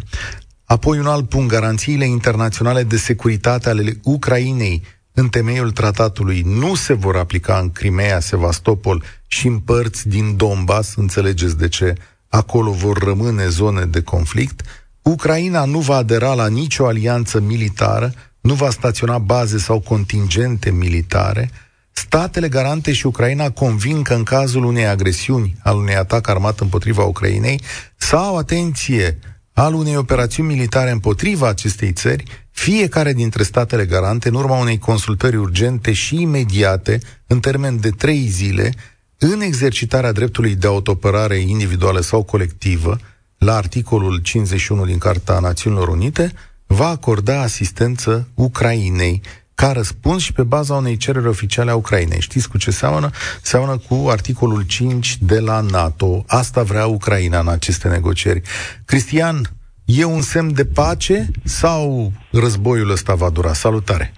Apoi 0.66 1.00
un 1.00 1.06
alt 1.06 1.30
punct, 1.30 1.52
garanțiile 1.52 2.06
internaționale 2.06 2.84
de 2.84 2.98
securitate 2.98 3.70
ale 3.70 4.00
Ucrainei 4.04 4.84
în 5.14 5.30
temeiul 5.30 5.72
tratatului 5.72 6.42
nu 6.46 6.76
se 6.76 6.94
vor 6.94 7.16
aplica 7.16 7.58
în 7.58 7.72
Crimea, 7.72 8.20
Sevastopol 8.20 9.04
și 9.28 9.48
în 9.48 9.60
părți 9.60 10.08
din 10.08 10.38
Donbass, 10.38 10.96
înțelegeți 10.96 11.58
de 11.58 11.68
ce, 11.68 11.96
acolo 12.30 12.72
vor 12.72 12.98
rămâne 12.98 13.48
zone 13.48 13.86
de 13.86 14.02
conflict, 14.02 14.62
Ucraina 15.02 15.66
nu 15.66 15.80
va 15.80 15.96
adera 15.96 16.34
la 16.34 16.48
nicio 16.48 16.86
alianță 16.88 17.40
militară, 17.40 18.14
nu 18.42 18.54
va 18.54 18.70
staționa 18.70 19.18
baze 19.18 19.58
sau 19.58 19.80
contingente 19.80 20.72
militare, 20.72 21.50
statele 21.92 22.50
garante 22.50 22.94
și 22.94 23.08
Ucraina 23.08 23.50
convin 23.50 24.02
că 24.02 24.14
în 24.14 24.24
cazul 24.24 24.64
unei 24.64 24.86
agresiuni, 24.86 25.56
al 25.64 25.78
unui 25.78 25.96
atac 25.96 26.28
armat 26.28 26.60
împotriva 26.60 27.04
Ucrainei, 27.04 27.62
sau, 27.96 28.38
atenție, 28.38 29.20
al 29.54 29.74
unei 29.74 29.96
operațiuni 29.96 30.54
militare 30.54 30.92
împotriva 30.92 31.48
acestei 31.48 31.92
țări, 31.92 32.43
fiecare 32.54 33.14
dintre 33.14 33.44
statele 33.44 33.86
garante, 33.86 34.28
în 34.28 34.34
urma 34.34 34.58
unei 34.58 34.78
consultări 34.78 35.36
urgente 35.36 35.94
și 35.94 36.22
imediate, 36.22 37.00
în 37.28 37.40
termen 37.40 37.80
de 37.80 37.90
trei 37.90 38.28
zile, 38.28 38.74
în 39.18 39.42
exercitarea 39.42 40.12
dreptului 40.12 40.56
de 40.56 40.68
autopărare 40.68 41.36
individuală 41.36 42.02
sau 42.02 42.24
colectivă, 42.24 43.00
la 43.38 43.56
articolul 43.56 44.18
51 44.18 44.86
din 44.86 44.98
Carta 44.98 45.40
Națiunilor 45.40 45.88
Unite, 45.88 46.34
va 46.66 46.88
acorda 46.88 47.42
asistență 47.42 48.28
Ucrainei 48.34 49.22
ca 49.56 49.72
răspuns 49.72 50.22
și 50.22 50.34
pe 50.34 50.44
baza 50.44 50.74
unei 50.74 50.98
cereri 50.98 51.28
oficiale 51.28 51.72
a 51.72 51.76
Ucrainei. 51.76 52.22
Știți 52.22 52.50
cu 52.50 52.58
ce 52.58 52.72
seamănă? 52.72 53.10
Seamănă 53.42 53.78
cu 53.78 54.08
articolul 54.10 54.62
5 54.62 55.18
de 55.22 55.40
la 55.40 55.62
NATO. 55.62 56.24
Asta 56.28 56.64
vrea 56.64 56.86
Ucraina 56.86 57.40
în 57.40 57.48
aceste 57.48 57.88
negocieri. 57.88 58.42
Cristian, 58.86 59.52
e 59.86 60.06
un 60.06 60.22
semn 60.22 60.54
de 60.54 60.66
pace 60.66 61.26
sau 61.44 62.12
războiul 62.32 62.90
ăsta 62.90 63.16
va 63.16 63.30
dura? 63.30 63.54
Salutare! 63.54 64.12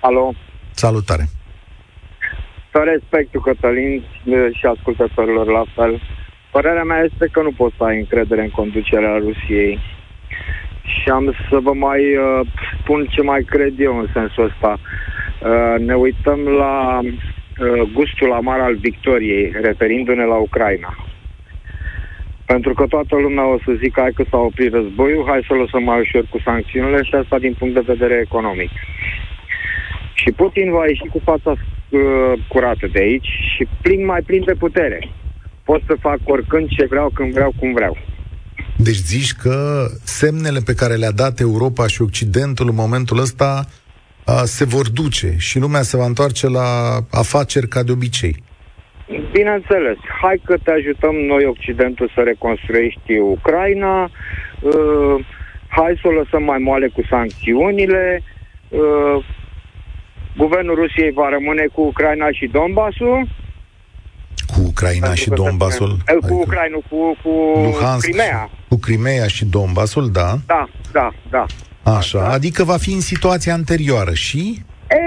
Alo! 0.00 0.32
Salutare! 0.70 1.24
Să 2.72 2.82
respectul 2.84 3.40
Cătălin 3.40 4.02
și 4.52 4.66
ascultătorilor 4.66 5.46
la 5.46 5.64
fel. 5.74 6.00
Părerea 6.50 6.82
mea 6.82 7.00
este 7.10 7.28
că 7.32 7.42
nu 7.42 7.52
poți 7.52 7.76
să 7.76 7.84
ai 7.84 7.98
încredere 7.98 8.42
în 8.42 8.50
conducerea 8.50 9.16
Rusiei. 9.16 9.78
Și 10.82 11.08
am 11.08 11.34
să 11.50 11.58
vă 11.62 11.72
mai 11.72 12.16
uh, 12.16 12.46
spun 12.80 13.06
ce 13.10 13.22
mai 13.22 13.42
cred 13.42 13.80
eu 13.80 13.98
în 13.98 14.08
sensul 14.12 14.44
ăsta. 14.44 14.78
Uh, 14.78 15.80
ne 15.86 15.94
uităm 15.94 16.40
la 16.40 16.98
uh, 17.02 17.90
gustul 17.92 18.32
amar 18.32 18.60
al 18.60 18.76
victoriei, 18.76 19.52
referindu-ne 19.62 20.24
la 20.24 20.36
Ucraina. 20.36 21.09
Pentru 22.52 22.72
că 22.74 22.84
toată 22.94 23.14
lumea 23.16 23.46
o 23.54 23.58
să 23.64 23.72
zică 23.82 24.00
hai 24.00 24.12
că 24.18 24.24
s-a 24.30 24.40
oprit 24.48 24.72
războiul, 24.72 25.24
hai 25.30 25.46
să 25.48 25.54
lăsăm 25.54 25.82
mai 25.82 26.00
ușor 26.00 26.24
cu 26.30 26.38
sancțiunile 26.44 27.00
și 27.02 27.14
asta 27.14 27.38
din 27.38 27.54
punct 27.58 27.74
de 27.74 27.90
vedere 27.92 28.16
economic. 28.26 28.70
Și 30.20 30.30
Putin 30.40 30.70
va 30.76 30.86
ieși 30.86 31.12
cu 31.14 31.20
fața 31.24 31.50
uh, 31.50 32.32
curată 32.48 32.86
de 32.92 33.00
aici 33.06 33.30
și 33.54 33.62
plin 33.82 34.04
mai 34.04 34.22
plin 34.28 34.42
de 34.44 34.54
putere. 34.64 34.98
Pot 35.64 35.80
să 35.86 35.94
fac 36.00 36.18
oricând 36.24 36.68
ce 36.68 36.86
vreau, 36.86 37.10
când 37.14 37.32
vreau, 37.32 37.52
cum 37.58 37.72
vreau. 37.72 37.96
Deci 38.76 39.02
zici 39.14 39.32
că 39.32 39.86
semnele 40.04 40.60
pe 40.60 40.74
care 40.74 40.94
le-a 40.94 41.18
dat 41.24 41.40
Europa 41.40 41.86
și 41.86 42.02
Occidentul 42.02 42.68
în 42.68 42.74
momentul 42.74 43.18
ăsta 43.18 43.66
a, 44.24 44.44
se 44.44 44.64
vor 44.64 44.88
duce 44.88 45.34
și 45.38 45.58
lumea 45.58 45.82
se 45.82 45.96
va 45.96 46.06
întoarce 46.06 46.48
la 46.48 46.98
afaceri 47.10 47.68
ca 47.68 47.82
de 47.82 47.92
obicei. 47.92 48.42
Bineînțeles, 49.32 49.96
hai 50.22 50.40
că 50.44 50.56
te 50.64 50.70
ajutăm 50.70 51.14
noi 51.14 51.44
Occidentul 51.44 52.10
să 52.14 52.20
reconstruiești 52.20 53.18
Ucraina, 53.18 54.02
uh, 54.02 55.26
hai 55.68 55.98
să 56.02 56.08
o 56.08 56.10
lăsăm 56.10 56.42
mai 56.42 56.58
moale 56.58 56.88
cu 56.88 57.02
sancțiunile, 57.10 58.22
uh, 58.68 59.24
guvernul 60.36 60.74
Rusiei 60.74 61.12
va 61.12 61.28
rămâne 61.28 61.66
cu 61.72 61.80
Ucraina 61.80 62.30
și 62.30 62.46
Donbassul. 62.46 63.28
Cu 64.54 64.60
Ucraina 64.66 65.06
Pentru 65.06 65.22
și 65.22 65.28
Donbassul? 65.28 65.88
Cu 65.88 66.12
adică 66.12 66.34
Ucraina, 66.34 66.78
cu, 66.88 67.16
cu 67.22 67.30
Luhansk, 67.62 68.06
Crimea. 68.06 68.50
Cu 68.68 68.76
Crimea 68.78 69.26
și 69.26 69.44
Donbassul, 69.44 70.10
da? 70.10 70.34
Da, 70.46 70.68
da, 70.92 71.12
da. 71.30 71.46
Așa, 71.82 72.18
da. 72.18 72.28
adică 72.28 72.64
va 72.64 72.76
fi 72.76 72.92
în 72.92 73.00
situația 73.00 73.52
anterioară 73.52 74.12
și? 74.12 74.62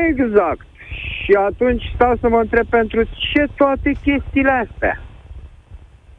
Exact. 0.09 0.65
Și 1.23 1.31
atunci 1.49 1.83
stau 1.95 2.13
să 2.21 2.27
mă 2.29 2.39
întreb 2.39 2.67
pentru 2.67 3.03
ce 3.03 3.43
toate 3.55 3.91
chestiile 4.05 4.51
astea. 4.65 5.01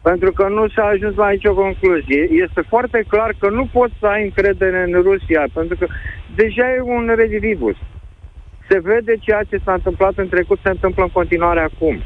Pentru 0.03 0.33
că 0.33 0.49
nu 0.49 0.69
s-a 0.69 0.85
ajuns 0.85 1.15
la 1.17 1.31
nicio 1.31 1.55
concluzie. 1.55 2.23
Este 2.45 2.61
foarte 2.69 3.05
clar 3.09 3.31
că 3.39 3.49
nu 3.51 3.65
poți 3.73 3.95
să 4.01 4.07
ai 4.07 4.23
încredere 4.25 4.83
în 4.87 5.03
Rusia, 5.03 5.45
pentru 5.53 5.77
că 5.77 5.87
deja 6.35 6.67
e 6.77 6.81
un 6.81 7.13
redivivus 7.17 7.77
se 8.69 8.81
vede 8.83 9.15
ceea 9.21 9.43
ce 9.51 9.61
s-a 9.65 9.73
întâmplat 9.73 10.13
în 10.17 10.29
trecut, 10.29 10.59
se 10.63 10.69
întâmplă 10.69 11.03
în 11.03 11.09
continuare 11.09 11.61
acum. 11.61 12.03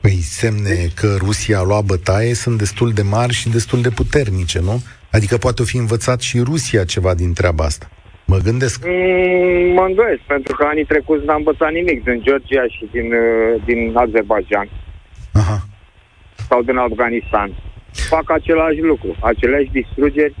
Păi 0.00 0.18
semne 0.22 0.68
deci... 0.68 0.92
că 0.94 1.14
Rusia 1.18 1.58
a 1.58 1.62
luat 1.62 1.84
bătaie 1.84 2.34
sunt 2.34 2.58
destul 2.58 2.92
de 2.92 3.02
mari 3.02 3.32
și 3.32 3.48
destul 3.48 3.82
de 3.82 3.90
puternice, 3.90 4.60
nu? 4.60 4.82
Adică 5.10 5.36
poate 5.36 5.64
fi 5.64 5.76
învățat 5.76 6.20
și 6.20 6.40
Rusia 6.40 6.84
ceva 6.84 7.14
din 7.14 7.32
treaba 7.32 7.64
asta. 7.64 7.90
Mă 8.26 8.36
gândesc. 8.36 8.84
Mm, 8.84 9.72
mă 9.78 9.84
îndoiesc, 9.88 10.22
pentru 10.26 10.56
că 10.56 10.64
anii 10.64 10.84
trecuți 10.84 11.24
n-am 11.24 11.36
învățat 11.36 11.72
nimic 11.72 12.04
din 12.04 12.22
Georgia 12.22 12.64
și 12.74 12.84
din, 12.92 13.12
uh, 13.12 13.62
din 13.64 13.80
Azerbaijan. 13.94 14.68
Aha. 15.32 15.58
Sau 16.48 16.62
din 16.62 16.76
Afganistan. 16.76 17.48
Fac 17.92 18.30
același 18.30 18.80
lucru, 18.80 19.16
aceleași 19.20 19.70
distrugeri, 19.70 20.34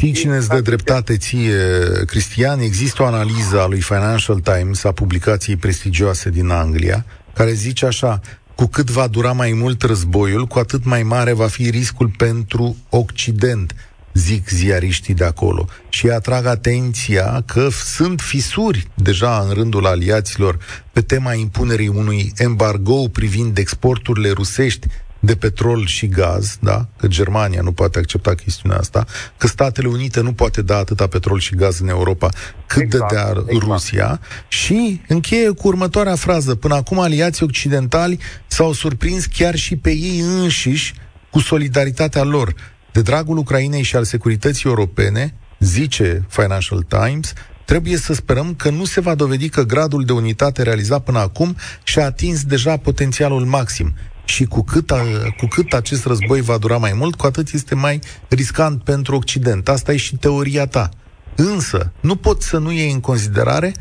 Știi 0.00 0.12
cine 0.12 0.36
îți 0.36 0.48
dă 0.48 0.60
dreptate 0.60 1.16
ție, 1.16 1.58
Cristian? 2.06 2.60
Există 2.60 3.02
o 3.02 3.06
analiză 3.06 3.60
a 3.60 3.66
lui 3.66 3.80
Financial 3.80 4.38
Times, 4.38 4.84
a 4.84 4.92
publicației 4.92 5.56
prestigioase 5.56 6.30
din 6.30 6.48
Anglia, 6.48 7.04
care 7.32 7.50
zice 7.50 7.86
așa, 7.86 8.20
cu 8.54 8.66
cât 8.66 8.90
va 8.90 9.06
dura 9.06 9.32
mai 9.32 9.52
mult 9.52 9.82
războiul, 9.82 10.46
cu 10.46 10.58
atât 10.58 10.84
mai 10.84 11.02
mare 11.02 11.32
va 11.32 11.46
fi 11.46 11.70
riscul 11.70 12.10
pentru 12.16 12.76
Occident, 12.90 13.74
zic 14.12 14.48
ziariștii 14.48 15.14
de 15.14 15.24
acolo. 15.24 15.66
Și 15.88 16.08
atrag 16.08 16.46
atenția 16.46 17.42
că 17.46 17.68
sunt 17.70 18.20
fisuri 18.20 18.88
deja 18.94 19.44
în 19.48 19.54
rândul 19.54 19.86
aliaților 19.86 20.58
pe 20.92 21.00
tema 21.00 21.34
impunerii 21.34 21.88
unui 21.88 22.32
embargo 22.36 23.08
privind 23.08 23.58
exporturile 23.58 24.30
rusești 24.30 24.86
de 25.20 25.34
petrol 25.34 25.86
și 25.86 26.08
gaz, 26.08 26.56
da? 26.60 26.88
că 26.96 27.06
Germania 27.06 27.60
nu 27.62 27.72
poate 27.72 27.98
accepta 27.98 28.34
chestiunea 28.34 28.78
asta, 28.78 29.06
că 29.36 29.46
Statele 29.46 29.88
Unite 29.88 30.20
nu 30.20 30.32
poate 30.32 30.62
da 30.62 30.76
atâta 30.76 31.06
petrol 31.06 31.38
și 31.38 31.54
gaz 31.54 31.78
în 31.78 31.88
Europa 31.88 32.28
cât 32.66 32.82
exact, 32.82 33.12
dădea 33.12 33.44
exact. 33.46 33.64
Rusia 33.64 34.20
și 34.48 35.00
încheie 35.08 35.50
cu 35.50 35.68
următoarea 35.68 36.14
frază. 36.14 36.54
Până 36.54 36.74
acum 36.74 36.98
aliații 36.98 37.44
occidentali 37.44 38.18
s-au 38.46 38.72
surprins 38.72 39.26
chiar 39.26 39.54
și 39.54 39.76
pe 39.76 39.90
ei 39.90 40.18
înșiși 40.20 40.94
cu 41.30 41.38
solidaritatea 41.38 42.22
lor. 42.22 42.54
De 42.92 43.02
dragul 43.02 43.36
Ucrainei 43.36 43.82
și 43.82 43.96
al 43.96 44.04
securității 44.04 44.68
europene, 44.68 45.34
zice 45.58 46.24
Financial 46.28 46.82
Times, 46.82 47.32
trebuie 47.64 47.96
să 47.96 48.12
sperăm 48.14 48.54
că 48.54 48.70
nu 48.70 48.84
se 48.84 49.00
va 49.00 49.14
dovedi 49.14 49.48
că 49.48 49.62
gradul 49.62 50.04
de 50.04 50.12
unitate 50.12 50.62
realizat 50.62 51.04
până 51.04 51.18
acum 51.18 51.56
și-a 51.82 52.04
atins 52.04 52.44
deja 52.44 52.76
potențialul 52.76 53.44
maxim 53.44 53.94
și 54.24 54.44
cu 54.44 54.62
cât, 54.62 54.90
a, 54.90 55.02
cu 55.36 55.46
cât 55.46 55.72
acest 55.72 56.06
război 56.06 56.40
va 56.40 56.58
dura 56.58 56.76
mai 56.76 56.92
mult, 56.94 57.14
cu 57.14 57.26
atât 57.26 57.52
este 57.52 57.74
mai 57.74 57.98
riscant 58.28 58.82
pentru 58.82 59.16
Occident. 59.16 59.68
Asta 59.68 59.92
e 59.92 59.96
și 59.96 60.16
teoria 60.16 60.66
ta. 60.66 60.88
Însă, 61.36 61.92
nu 62.00 62.16
pot 62.16 62.42
să 62.42 62.58
nu 62.58 62.72
iei 62.72 62.92
în 62.92 63.00
considerare 63.00 63.72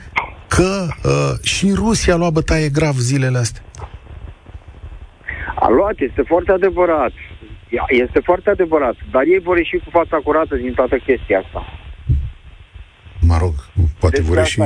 că 0.48 0.88
uh, 1.04 1.12
și 1.42 1.72
Rusia 1.74 2.14
a 2.14 2.18
luat 2.18 2.32
bătaie 2.32 2.70
grav 2.70 2.96
zilele 2.96 3.38
astea. 3.38 3.62
A 5.56 5.70
luat, 5.70 5.96
este 5.98 6.24
foarte 6.28 6.52
adevărat. 6.52 7.12
Este 7.88 8.20
foarte 8.24 8.50
adevărat. 8.50 8.96
Dar 9.12 9.24
ei 9.24 9.40
vor 9.40 9.58
ieși 9.58 9.78
cu 9.78 9.90
fața 9.90 10.18
curată 10.18 10.56
din 10.56 10.74
toată 10.74 10.98
chestia 10.98 11.40
asta. 11.40 11.66
Mă 13.22 13.38
rog, 13.40 13.54
poate 14.00 14.22
vor, 14.22 14.38
ieși, 14.38 14.60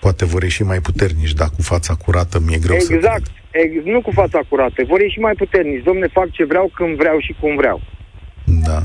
poate 0.00 0.24
vor 0.24 0.42
ieși 0.42 0.62
mai 0.62 0.80
puternici, 0.80 1.32
dar 1.32 1.48
cu 1.56 1.62
fața 1.62 1.94
curată 1.94 2.40
mi-e 2.46 2.58
greu 2.58 2.74
exact. 2.74 2.90
să 2.90 2.94
Exact, 2.94 3.30
nu 3.84 4.00
cu 4.00 4.10
fața 4.10 4.40
curată, 4.48 4.82
vor 4.86 5.00
ieși 5.00 5.18
mai 5.18 5.32
puternici. 5.32 5.82
Domne, 5.82 6.06
fac 6.12 6.30
ce 6.30 6.44
vreau, 6.44 6.70
când 6.74 6.96
vreau 6.96 7.18
și 7.18 7.36
cum 7.40 7.56
vreau. 7.56 7.80
Da. 8.44 8.82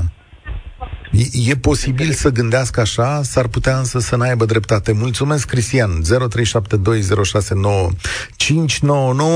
E, 1.12 1.50
e 1.50 1.54
posibil 1.54 2.12
să 2.12 2.30
gândească 2.30 2.80
așa, 2.80 3.22
s-ar 3.22 3.48
putea 3.48 3.78
însă 3.78 3.98
să 3.98 4.16
n-aibă 4.16 4.44
dreptate. 4.44 4.92
Mulțumesc, 4.92 5.48
Cristian. 5.48 6.02
0372069599 6.02 6.06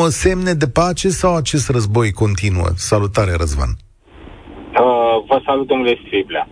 semne 0.08 0.52
de 0.52 0.68
pace 0.68 1.08
sau 1.08 1.36
acest 1.36 1.68
război 1.68 2.12
continuă? 2.12 2.68
Salutare, 2.76 3.32
Răzvan. 3.32 3.76
Uh, 5.20 5.26
vă 5.26 5.40
salut, 5.44 5.66
domnule 5.66 5.98
Striblea. 6.04 6.48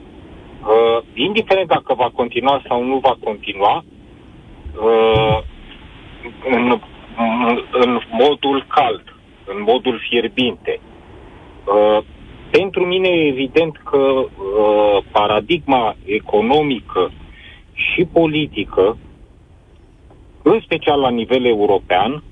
Uh, 0.60 1.02
indiferent 1.14 1.68
dacă 1.68 1.94
va 1.94 2.10
continua 2.14 2.62
sau 2.68 2.84
nu 2.84 2.98
va 2.98 3.16
continua, 3.24 3.84
uh, 4.82 5.38
în 6.50 6.80
în 7.72 8.00
modul 8.10 8.64
cald, 8.68 9.02
în 9.44 9.62
modul 9.62 10.00
fierbinte. 10.08 10.80
Uh, 11.64 11.98
pentru 12.50 12.86
mine 12.86 13.08
e 13.08 13.26
evident 13.26 13.76
că 13.76 13.96
uh, 13.96 15.02
paradigma 15.12 15.96
economică 16.04 17.12
și 17.72 18.04
politică, 18.04 18.98
în 20.42 20.60
special 20.60 21.00
la 21.00 21.10
nivel 21.10 21.44
european, 21.44 22.22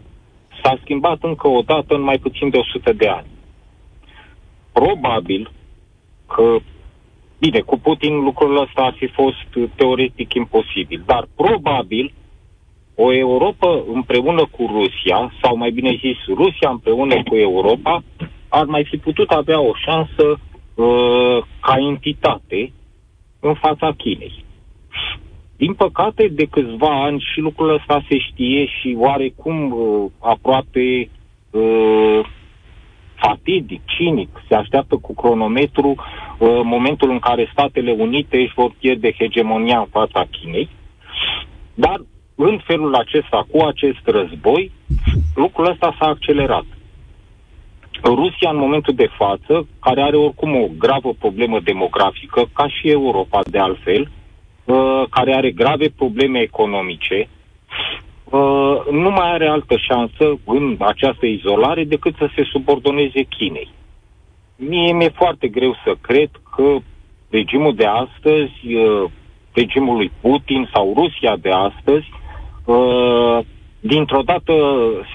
s-a 0.62 0.78
schimbat 0.83 1.19
încă 1.23 1.49
o 1.49 1.61
dată 1.61 1.95
în 1.95 2.00
mai 2.02 2.19
puțin 2.19 2.50
de 2.50 2.59
100 2.59 2.93
de 2.93 3.09
ani. 3.09 3.26
Probabil 4.73 5.50
că, 6.26 6.56
bine, 7.38 7.61
cu 7.61 7.78
Putin 7.78 8.14
lucrul 8.14 8.61
ăsta 8.61 8.83
ar 8.83 8.95
fi 8.97 9.06
fost 9.06 9.71
teoretic 9.76 10.35
imposibil, 10.35 11.02
dar 11.06 11.28
probabil 11.37 12.12
o 12.95 13.12
Europa 13.12 13.83
împreună 13.92 14.47
cu 14.50 14.66
Rusia, 14.73 15.33
sau 15.42 15.56
mai 15.56 15.71
bine 15.71 15.90
zis, 16.00 16.16
Rusia 16.26 16.71
împreună 16.71 17.23
cu 17.23 17.37
Europa, 17.37 18.02
ar 18.49 18.64
mai 18.64 18.85
fi 18.85 18.97
putut 18.97 19.30
avea 19.30 19.61
o 19.61 19.73
șansă 19.85 20.40
uh, 20.75 21.42
ca 21.61 21.76
entitate 21.78 22.73
în 23.40 23.54
fața 23.54 23.92
Chinei. 23.97 24.45
Din 25.56 25.75
păcate, 25.75 26.28
de 26.28 26.45
câțiva 26.45 27.02
ani 27.04 27.25
și 27.33 27.40
lucrul 27.40 27.75
ăsta 27.75 28.04
se 28.09 28.18
știe 28.18 28.66
și 28.66 28.97
oarecum 28.99 29.73
uh, 29.73 30.11
aproape 30.18 31.11
uh, 31.50 32.21
fatidic, 33.16 33.80
cinic, 33.85 34.28
se 34.49 34.54
așteaptă 34.54 34.96
cu 34.96 35.14
cronometru 35.14 35.88
uh, 35.88 36.61
momentul 36.62 37.11
în 37.11 37.18
care 37.18 37.49
Statele 37.52 37.92
Unite 37.99 38.37
își 38.37 38.54
vor 38.54 38.73
pierde 38.80 39.12
hegemonia 39.12 39.78
în 39.78 39.87
fața 39.90 40.26
Chinei. 40.30 40.68
Dar 41.75 42.00
în 42.35 42.61
felul 42.64 42.94
acesta, 42.94 43.46
cu 43.50 43.64
acest 43.64 44.00
război, 44.04 44.73
lucrul 45.35 45.70
ăsta 45.70 45.96
s-a 45.99 46.06
accelerat. 46.06 46.64
Rusia, 48.02 48.50
în 48.50 48.56
momentul 48.56 48.94
de 48.94 49.08
față, 49.16 49.66
care 49.80 50.02
are 50.02 50.16
oricum 50.16 50.54
o 50.54 50.68
gravă 50.78 51.12
problemă 51.18 51.61
demografică, 51.61 52.49
ca 52.52 52.68
și 52.68 52.88
Europa 52.90 53.40
de 53.50 53.58
altfel, 53.58 54.11
uh, 54.64 55.02
care 55.11 55.35
are 55.35 55.50
grave 55.50 55.88
probleme 55.96 56.40
economice, 56.40 57.28
uh, 57.28 57.36
nu 58.90 59.11
mai 59.11 59.30
are 59.33 59.49
altă 59.49 59.76
șansă 59.76 60.38
în 60.45 60.76
această 60.78 61.26
izolare 61.26 61.85
decât 61.85 62.14
să 62.18 62.28
se 62.35 62.42
subordoneze 62.52 63.23
Chinei. 63.23 63.71
Mie 64.56 64.92
mi-e 64.92 65.09
foarte 65.14 65.49
greu 65.49 65.75
să 65.85 65.95
cred 66.00 66.30
că 66.56 66.76
regimul 67.30 67.75
de 67.75 67.85
astăzi, 67.85 68.75
uh, 68.75 69.11
regimul 69.52 69.97
lui 69.97 70.12
Putin 70.21 70.68
sau 70.75 70.95
Rusia 70.97 71.37
de 71.37 71.50
astăzi, 71.50 72.06
uh, 72.64 73.38
dintr-o 73.80 74.23
dată 74.23 74.52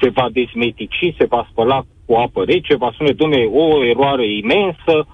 se 0.02 0.10
va 0.10 0.28
dezmetici, 0.32 1.16
se 1.18 1.26
va 1.26 1.48
spăla 1.52 1.86
cu 2.06 2.14
apă 2.14 2.44
rece, 2.44 2.76
va 2.76 2.92
spune, 2.94 3.12
dumne, 3.12 3.44
o 3.44 3.84
eroare 3.84 4.36
imensă, 4.36 5.08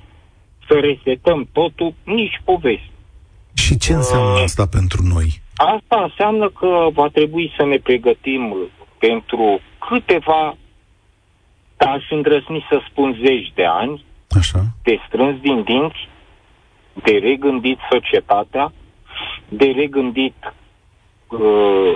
să 0.68 0.80
resetăm 0.80 1.50
totul, 1.52 1.94
nici 2.04 2.42
poveste. 2.44 2.92
Și 3.54 3.78
ce 3.78 3.94
înseamnă 3.94 4.34
uh, 4.34 4.42
asta 4.44 4.66
pentru 4.68 5.02
noi? 5.04 5.42
Asta 5.58 6.04
înseamnă 6.04 6.50
că 6.50 6.88
va 6.94 7.08
trebui 7.08 7.54
să 7.58 7.66
ne 7.66 7.78
pregătim 7.78 8.56
pentru 8.98 9.60
câteva, 9.90 10.58
aș 11.78 12.04
îndrăzni 12.10 12.66
să 12.70 12.82
spun 12.90 13.18
zeci 13.26 13.52
de 13.56 13.66
ani, 13.66 14.06
Așa. 14.30 14.60
de 14.84 15.00
strâns 15.08 15.42
din 15.42 15.64
dinți, 15.64 16.10
de 17.04 17.12
regândit 17.12 17.78
societatea, 17.92 18.74
de 19.50 19.74
regândit 19.76 20.54
uh, 21.28 21.40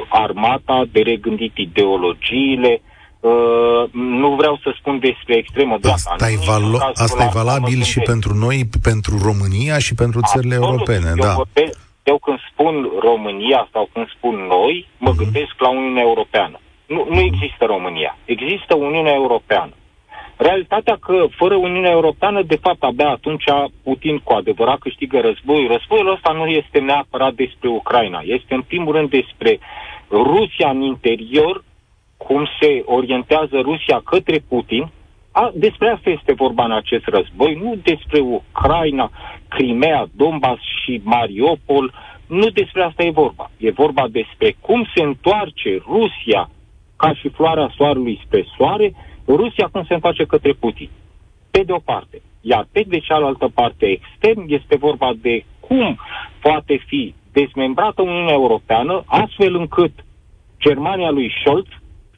armata, 0.10 0.84
de 0.92 1.02
regândit 1.02 1.58
ideologiile, 1.58 2.82
Uh, 3.22 3.90
nu 3.92 4.36
vreau 4.36 4.60
să 4.64 4.76
spun 4.80 5.00
despre 5.00 5.36
extremă 5.38 5.78
dreapta. 5.82 6.10
Asta, 6.12 6.30
e, 6.30 6.36
valo- 6.36 6.92
asta 6.94 7.24
e 7.24 7.30
valabil 7.34 7.82
și 7.82 8.00
pentru 8.00 8.34
noi, 8.34 8.70
pentru 8.82 9.18
România 9.24 9.80
și 9.80 9.94
pentru 9.96 10.20
țările 10.22 10.56
Absolut. 10.56 10.80
europene. 10.80 11.10
Eu, 11.10 11.16
da. 11.26 11.34
vorbesc, 11.34 11.80
eu 12.04 12.18
când 12.18 12.40
spun 12.52 12.92
România 13.00 13.68
sau 13.72 13.90
când 13.94 14.08
spun 14.10 14.36
noi, 14.36 14.88
mă 14.98 15.12
uh-huh. 15.12 15.18
gândesc 15.18 15.54
la 15.58 15.70
Uniunea 15.70 16.02
Europeană. 16.02 16.60
Nu, 16.86 17.08
nu 17.10 17.20
există 17.20 17.66
România. 17.66 18.18
Există 18.26 18.76
Uniunea 18.76 19.14
Europeană. 19.14 19.72
Realitatea 20.38 20.98
că 21.02 21.26
fără 21.36 21.56
Uniunea 21.56 21.92
Europeană, 21.92 22.42
de 22.42 22.56
fapt, 22.62 22.84
abia 22.84 23.10
atunci 23.10 23.44
Putin 23.84 24.18
cu 24.18 24.34
adevărat 24.34 24.80
câștigă 24.80 25.20
războiul. 25.20 25.72
Războiul 25.72 26.12
ăsta 26.12 26.32
nu 26.32 26.46
este 26.46 26.80
neapărat 26.80 27.34
despre 27.34 27.70
Ucraina. 27.70 28.22
Este 28.24 28.54
în 28.54 28.62
primul 28.62 28.94
rând 28.96 29.10
despre 29.10 29.60
Rusia 30.10 30.70
în 30.70 30.82
interior, 30.82 31.64
cum 32.18 32.48
se 32.60 32.82
orientează 32.86 33.60
Rusia 33.60 34.02
către 34.06 34.38
Putin, 34.48 34.90
a, 35.32 35.52
despre 35.56 35.90
asta 35.90 36.10
este 36.10 36.34
vorba 36.34 36.64
în 36.64 36.72
acest 36.72 37.06
război, 37.06 37.60
nu 37.64 37.76
despre 37.84 38.20
Ucraina, 38.20 39.12
Crimea, 39.48 40.08
Donbass 40.16 40.62
și 40.84 41.02
Mariupol, 41.04 41.94
nu 42.28 42.50
despre 42.50 42.84
asta 42.84 43.04
e 43.04 43.12
vorba. 43.12 43.52
E 43.58 43.72
vorba 43.72 44.08
despre 44.08 44.56
cum 44.60 44.88
se 44.96 45.04
întoarce 45.04 45.82
Rusia 45.88 46.50
ca 46.96 47.14
și 47.14 47.30
floarea 47.30 47.74
soarelui 47.76 48.22
spre 48.26 48.46
soare, 48.58 48.94
Rusia 49.28 49.70
cum 49.72 49.84
se 49.88 49.94
întoarce 49.94 50.26
către 50.26 50.54
Putin. 50.54 50.90
Pe 51.52 51.64
de 51.64 51.72
o 51.72 51.80
parte. 51.80 52.22
Iar 52.42 52.68
pe 52.72 52.84
de 52.88 53.00
cealaltă 53.00 53.52
parte 53.54 53.86
extern 53.86 54.44
este 54.48 54.76
vorba 54.76 55.12
de 55.22 55.46
cum 55.60 56.00
poate 56.42 56.84
fi 56.86 57.14
dezmembrată 57.32 58.02
Uniunea 58.02 58.34
Europeană 58.34 59.04
astfel 59.06 59.56
încât 59.56 59.92
Germania 60.60 61.10
lui 61.10 61.32
Scholz 61.40 61.68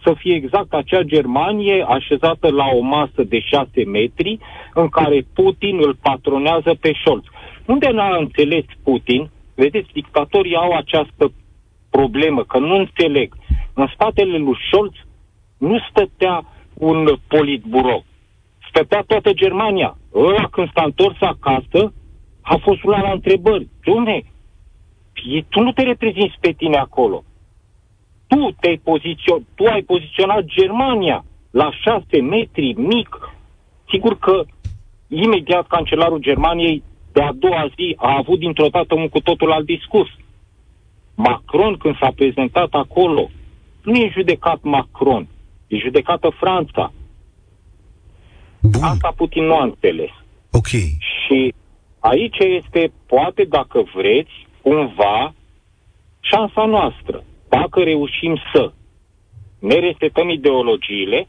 să 0.04 0.14
fie 0.18 0.36
exact 0.36 0.74
acea 0.74 1.02
Germanie 1.02 1.86
așezată 1.88 2.52
la 2.52 2.66
o 2.74 2.80
masă 2.80 3.24
de 3.24 3.40
șase 3.40 3.84
metri 3.86 4.40
în 4.74 4.90
care 4.90 5.26
Putin 5.34 5.78
îl 5.82 5.96
patronează 6.02 6.76
pe 6.80 6.92
Scholz. 7.00 7.24
Unde 7.66 7.90
n-a 7.90 8.16
înțeles 8.16 8.64
Putin, 8.84 9.30
vedeți, 9.56 9.94
dictatorii 9.94 10.56
au 10.56 10.72
această 10.72 11.32
problemă, 11.90 12.44
că 12.44 12.60
nu 12.60 12.76
înțeleg. 12.76 13.34
În 13.74 13.88
spatele 13.94 14.38
lui 14.38 14.58
Scholz 14.68 14.94
nu 15.58 15.78
stătea 15.90 16.46
un 16.74 17.18
politburo. 17.28 18.04
Stătea 18.70 19.04
toată 19.08 19.34
Germania. 19.34 19.98
Ăla 20.14 20.48
când 20.48 20.70
s-a 20.74 20.84
întors 20.84 21.18
acasă, 21.20 21.94
a 22.42 22.56
fost 22.56 22.84
una 22.84 23.02
la 23.02 23.12
întrebări. 23.12 23.68
Dumne, 23.84 24.24
tu 25.50 25.62
nu 25.62 25.72
te 25.72 25.84
reprezinți 25.84 26.38
pe 26.40 26.52
tine 26.52 26.78
acolo 26.78 27.24
tu, 28.34 28.56
te-ai 28.60 28.80
poziționat, 28.84 29.44
tu 29.56 29.64
ai 29.66 29.82
poziționat 29.82 30.44
Germania 30.44 31.26
la 31.52 31.70
șase 31.84 32.22
metri, 32.22 32.74
mic. 32.74 33.36
Sigur 33.90 34.18
că 34.20 34.44
imediat 35.08 35.68
cancelarul 35.68 36.20
Germaniei 36.20 36.84
de 37.12 37.22
a 37.22 37.32
doua 37.34 37.66
zi 37.76 37.96
a 37.98 38.16
avut 38.18 38.40
dintr-o 38.40 38.68
dată 38.68 38.96
un 38.96 39.10
cu 39.10 39.20
totul 39.20 39.52
alt 39.52 39.66
discurs. 39.66 40.10
Macron, 41.16 41.78
când 41.78 41.98
s-a 41.98 42.12
prezentat 42.16 42.70
acolo, 42.72 43.30
nu 43.84 43.96
e 43.96 44.10
judecat 44.14 44.60
Macron, 44.62 45.28
e 45.68 45.78
judecată 45.78 46.30
Franța. 46.30 46.94
Bun. 48.62 48.84
Asta 48.84 49.14
Putin 49.16 49.44
nu 49.44 49.56
a 49.56 49.64
înțeles. 49.64 50.10
Ok. 50.52 50.68
Și 50.68 51.54
aici 52.00 52.38
este, 52.40 52.92
poate, 53.06 53.44
dacă 53.44 53.84
vreți, 53.94 54.48
cumva, 54.62 55.34
șansa 56.20 56.66
noastră 56.66 57.24
dacă 57.58 57.80
reușim 57.80 58.38
să 58.54 58.72
ne 59.60 59.76
resetăm 59.76 60.30
ideologiile, 60.30 61.28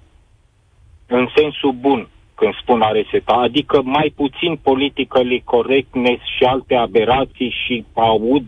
în 1.06 1.28
sensul 1.36 1.72
bun, 1.72 2.08
când 2.34 2.54
spun 2.62 2.80
a 2.80 2.90
reseta, 2.90 3.32
adică 3.32 3.82
mai 3.82 4.12
puțin 4.16 4.56
politically 4.62 5.42
correctness 5.44 6.22
și 6.36 6.44
alte 6.44 6.74
aberații 6.74 7.54
și 7.64 7.84
aud 7.94 8.44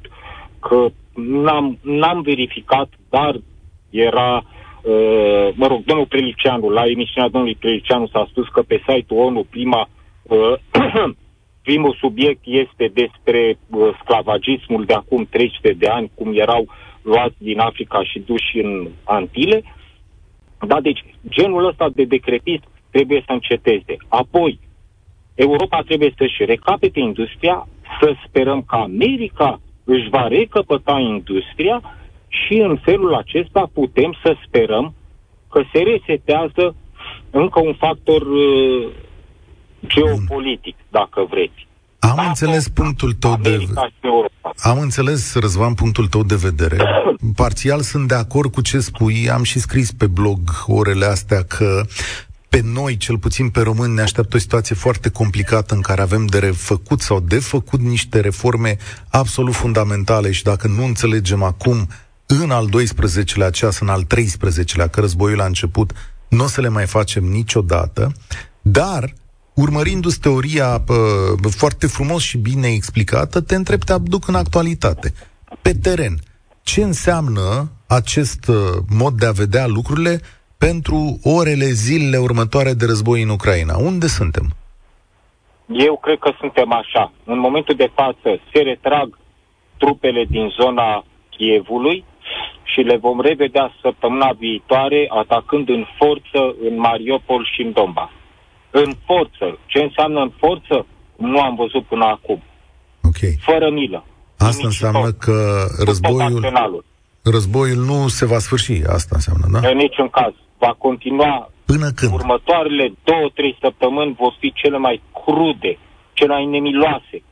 că 0.61 0.87
n-am, 1.15 1.79
n-am 1.83 2.21
verificat, 2.23 2.89
dar 3.11 3.41
era, 3.91 4.37
uh, 4.37 5.49
mă 5.55 5.67
rog, 5.67 5.85
domnul 5.85 6.07
Preliceanu, 6.07 6.69
la 6.69 6.87
emisiunea 6.87 7.31
domnului 7.31 7.57
Preliceanu 7.61 8.07
s-a 8.07 8.27
spus 8.31 8.49
că 8.49 8.63
pe 8.63 8.83
site-ul 8.89 9.25
ONU 9.25 9.47
prima, 9.51 9.89
uh, 10.23 10.53
primul 11.69 11.97
subiect 12.01 12.41
este 12.45 12.91
despre 12.95 13.59
uh, 13.71 13.89
sclavagismul 14.03 14.85
de 14.85 14.93
acum 14.93 15.27
300 15.31 15.73
de 15.73 15.87
ani, 15.87 16.11
cum 16.15 16.33
erau 16.35 16.61
uh, 16.61 16.86
luați 17.07 17.35
din 17.39 17.59
Africa 17.59 18.05
și 18.05 18.19
duși 18.19 18.59
în 18.59 18.89
Antile. 19.05 19.63
Da, 20.67 20.81
deci 20.81 21.05
genul 21.29 21.67
ăsta 21.67 21.89
de 21.95 22.05
decrepit 22.05 22.63
trebuie 22.91 23.23
să 23.27 23.33
înceteze. 23.33 23.97
Apoi, 24.09 24.59
Europa 25.35 25.83
trebuie 25.83 26.15
să-și 26.17 26.45
recapete 26.45 27.01
industria, 27.01 27.69
să 28.01 28.15
sperăm 28.27 28.63
că 28.63 28.77
America 28.77 29.61
își 29.85 30.09
va 30.09 30.29
recăpăta 30.29 30.99
industria 30.99 31.83
și 32.29 32.55
în 32.59 32.77
felul 32.77 33.15
acesta 33.15 33.71
putem 33.73 34.17
să 34.23 34.37
sperăm 34.47 34.95
că 35.51 35.63
se 35.73 35.83
resetează 35.83 36.77
încă 37.31 37.61
un 37.61 37.75
factor 37.75 38.23
uh, 38.23 38.89
geopolitic, 39.87 40.77
dacă 40.91 41.27
vreți. 41.31 41.66
Am 42.11 42.27
înțeles 42.27 42.69
punctul 42.69 43.13
tău 43.13 43.37
de 43.37 43.67
Am 44.63 44.79
înțeles, 44.79 45.35
Răzvan, 45.35 45.75
punctul 45.75 46.07
tău 46.07 46.23
de 46.23 46.35
vedere. 46.35 46.85
Parțial 47.35 47.81
sunt 47.81 48.09
de 48.09 48.15
acord 48.15 48.53
cu 48.53 48.61
ce 48.61 48.81
spui. 48.81 49.31
Am 49.31 49.43
și 49.43 49.59
scris 49.59 49.93
pe 49.93 50.07
blog 50.07 50.39
orele 50.67 51.07
astea 51.07 51.43
că 51.43 51.83
pe 52.49 52.61
noi, 52.65 52.97
cel 52.97 53.19
puțin 53.19 53.49
pe 53.49 53.61
români, 53.61 53.95
ne 53.95 54.03
așteaptă 54.03 54.37
o 54.37 54.39
situație 54.39 54.75
foarte 54.75 55.09
complicată 55.09 55.75
în 55.75 55.81
care 55.81 56.01
avem 56.03 56.27
de 56.27 56.39
refăcut 56.39 57.01
sau 57.01 57.21
de 57.21 57.39
făcut 57.39 57.81
niște 57.81 58.21
reforme 58.21 58.77
absolut 59.11 59.55
fundamentale 59.55 60.31
și 60.31 60.43
dacă 60.43 60.69
nu 60.69 60.85
înțelegem 60.85 61.43
acum, 61.43 61.89
în 62.27 62.51
al 62.51 62.69
12-lea 62.69 63.51
ceas, 63.51 63.79
în 63.81 63.89
al 63.89 64.05
13-lea, 64.05 64.91
că 64.91 65.01
războiul 65.01 65.41
a 65.41 65.45
început, 65.45 65.93
nu 66.29 66.45
o 66.45 66.47
să 66.47 66.61
le 66.61 66.69
mai 66.69 66.87
facem 66.87 67.25
niciodată, 67.25 68.13
dar 68.63 69.13
urmărindu-ți 69.65 70.21
teoria 70.21 70.71
uh, 70.89 71.53
foarte 71.61 71.87
frumos 71.87 72.23
și 72.23 72.39
bine 72.39 72.69
explicată, 72.69 73.41
te 73.41 73.55
întreb, 73.55 73.81
te 73.81 73.93
aduc 73.93 74.29
în 74.29 74.35
actualitate. 74.35 75.13
Pe 75.63 75.73
teren, 75.83 76.15
ce 76.63 76.83
înseamnă 76.83 77.71
acest 77.89 78.49
uh, 78.49 78.57
mod 79.03 79.13
de 79.13 79.27
a 79.27 79.31
vedea 79.31 79.67
lucrurile 79.67 80.21
pentru 80.59 81.19
orele, 81.23 81.65
zilele 81.65 82.17
următoare 82.17 82.73
de 82.73 82.85
război 82.87 83.23
în 83.23 83.29
Ucraina? 83.29 83.77
Unde 83.77 84.07
suntem? 84.07 84.47
Eu 85.67 85.97
cred 85.97 86.19
că 86.19 86.31
suntem 86.39 86.73
așa. 86.73 87.13
În 87.25 87.39
momentul 87.39 87.75
de 87.75 87.91
față 87.95 88.41
se 88.53 88.61
retrag 88.61 89.19
trupele 89.77 90.25
din 90.25 90.49
zona 90.61 91.05
Chievului 91.31 92.05
și 92.63 92.81
le 92.81 92.97
vom 92.97 93.21
revedea 93.21 93.73
săptămâna 93.83 94.31
viitoare 94.39 95.07
atacând 95.09 95.69
în 95.69 95.85
forță 95.99 96.41
în 96.69 96.79
Mariupol 96.79 97.49
și 97.55 97.63
în 97.63 97.73
Donbass 97.73 98.13
în 98.85 98.93
forță. 99.07 99.59
Ce 99.67 99.79
înseamnă 99.79 100.21
în 100.21 100.33
forță? 100.39 100.87
Nu 101.17 101.41
am 101.41 101.55
văzut 101.57 101.85
până 101.85 102.05
acum. 102.05 102.43
Ok. 103.03 103.21
Fără 103.41 103.71
milă. 103.71 104.05
Asta 104.39 104.67
înseamnă 104.67 105.11
că 105.13 105.67
războiul, 105.85 106.85
războiul 107.23 107.85
nu 107.85 108.09
se 108.09 108.27
va 108.27 108.39
sfârși. 108.39 108.83
Asta 108.87 109.13
înseamnă, 109.15 109.47
da? 109.53 109.69
În 109.69 109.77
niciun 109.77 110.09
caz. 110.09 110.33
Va 110.59 110.75
continua. 110.79 111.51
Până 111.65 111.91
când? 111.91 112.13
Următoarele 112.13 112.93
două, 113.05 113.29
trei 113.35 113.57
săptămâni 113.61 114.17
vor 114.19 114.37
fi 114.41 114.53
cele 114.53 114.79
mai 114.79 115.03
crude, 115.13 115.79
cele 116.13 116.33
mai 116.33 116.47
nemiloase 116.47 117.23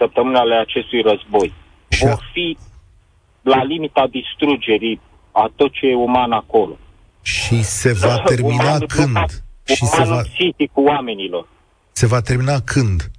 săptămânile 0.00 0.54
acestui 0.54 1.00
război. 1.10 1.52
Și 1.88 2.04
vor 2.04 2.30
fi 2.32 2.56
la 3.42 3.64
limita 3.64 4.04
distrugerii 4.10 5.00
a 5.32 5.50
tot 5.56 5.72
ce 5.72 5.86
e 5.86 5.94
uman 5.94 6.32
acolo. 6.32 6.76
Și 7.22 7.62
se 7.62 7.92
va 7.92 8.18
termina 8.30 8.78
când? 8.86 9.16
Și 9.64 9.84
se 9.84 10.04
va... 10.04 10.22
City 10.22 10.66
cu 10.66 10.82
oamenilor. 10.82 11.46
Se 11.92 12.06
va 12.06 12.20
termina 12.20 12.60
când? 12.64 13.10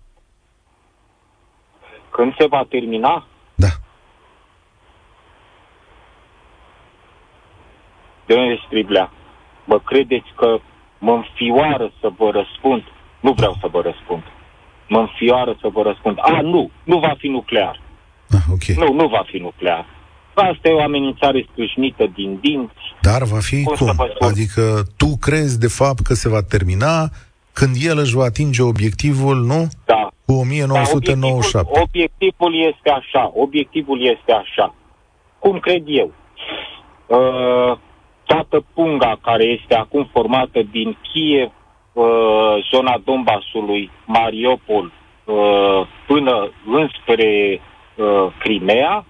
Când 2.09 2.35
se 2.37 2.45
va 2.47 2.65
termina? 2.69 3.27
Da. 3.55 3.67
Domnule 8.25 8.59
Striblea, 8.65 9.11
mă 9.65 9.79
credeți 9.79 10.33
că 10.35 10.59
mă 10.99 11.11
înfioară 11.11 11.91
să 11.99 12.09
vă 12.17 12.29
răspund? 12.29 12.83
Nu 13.19 13.31
vreau 13.31 13.57
să 13.59 13.67
vă 13.67 13.81
răspund. 13.81 14.23
Mă 14.87 14.99
înfioară 14.99 15.57
să 15.61 15.67
vă 15.67 15.81
răspund. 15.81 16.17
A, 16.19 16.41
nu, 16.41 16.71
nu 16.83 16.99
va 16.99 17.13
fi 17.17 17.27
nuclear. 17.27 17.81
Ah, 18.29 18.43
okay. 18.51 18.75
Nu, 18.75 18.93
nu 18.93 19.07
va 19.07 19.23
fi 19.25 19.37
nuclear. 19.37 19.85
Asta 20.41 20.69
e 20.69 20.73
o 20.73 20.81
amenințare 20.81 21.45
scrâșnită 21.51 22.11
din 22.15 22.39
dinți. 22.41 22.73
Dar 23.01 23.23
va 23.23 23.39
fi 23.39 23.63
cum? 23.63 23.95
Adică 24.19 24.83
tu 24.97 25.17
crezi 25.19 25.59
de 25.59 25.67
fapt 25.67 25.99
că 25.99 26.13
se 26.13 26.29
va 26.29 26.41
termina 26.41 27.09
când 27.53 27.75
el 27.81 27.97
își 27.97 28.15
va 28.15 28.23
atinge 28.23 28.61
obiectivul, 28.61 29.35
nu? 29.35 29.67
Da. 29.85 30.11
Cu 30.25 30.33
1997. 30.33 31.71
Da, 31.73 31.81
obiectivul, 31.81 31.83
obiectivul 31.83 32.67
este 32.69 32.89
așa. 32.89 33.31
Obiectivul 33.35 33.99
este 34.09 34.31
așa. 34.31 34.75
Cum 35.39 35.59
cred 35.59 35.83
eu? 35.85 36.11
Uh, 37.07 37.77
toată 38.25 38.65
punga 38.73 39.19
care 39.21 39.43
este 39.43 39.75
acum 39.75 40.09
formată 40.11 40.61
din 40.71 40.97
Kiev, 41.01 41.51
uh, 41.93 42.55
zona 42.71 43.01
Donbasului, 43.03 43.91
Mariupol, 44.05 44.91
uh, 45.25 45.87
până 46.07 46.51
înspre 46.65 47.61
uh, 47.95 48.33
Crimea, 48.39 49.05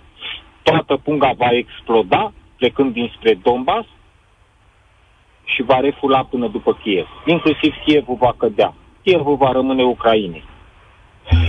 toată 0.64 0.98
punga 1.04 1.34
va 1.38 1.50
exploda 1.52 2.34
plecând 2.58 2.94
dinspre 2.94 3.34
Donbass 3.34 3.88
și 5.44 5.62
va 5.62 5.80
refula 5.80 6.24
până 6.24 6.48
după 6.48 6.74
Kiev. 6.74 7.08
Inclusiv 7.26 7.74
Kievul 7.86 8.16
va 8.16 8.34
cădea. 8.38 8.74
Kievul 9.04 9.36
va 9.36 9.52
rămâne 9.52 9.84
Ucrainei. 9.84 10.44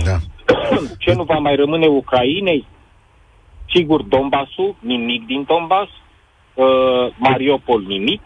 Da. 0.03 0.17
Ce 1.03 1.13
nu 1.13 1.23
va 1.23 1.37
mai 1.37 1.55
rămâne 1.55 1.87
Ucrainei? 1.87 2.65
Sigur, 3.73 4.01
Donbassul, 4.01 4.75
nimic 4.79 5.25
din 5.25 5.43
Donbass, 5.43 5.89
uh, 6.53 7.13
Mariupol, 7.17 7.81
nimic, 7.81 8.21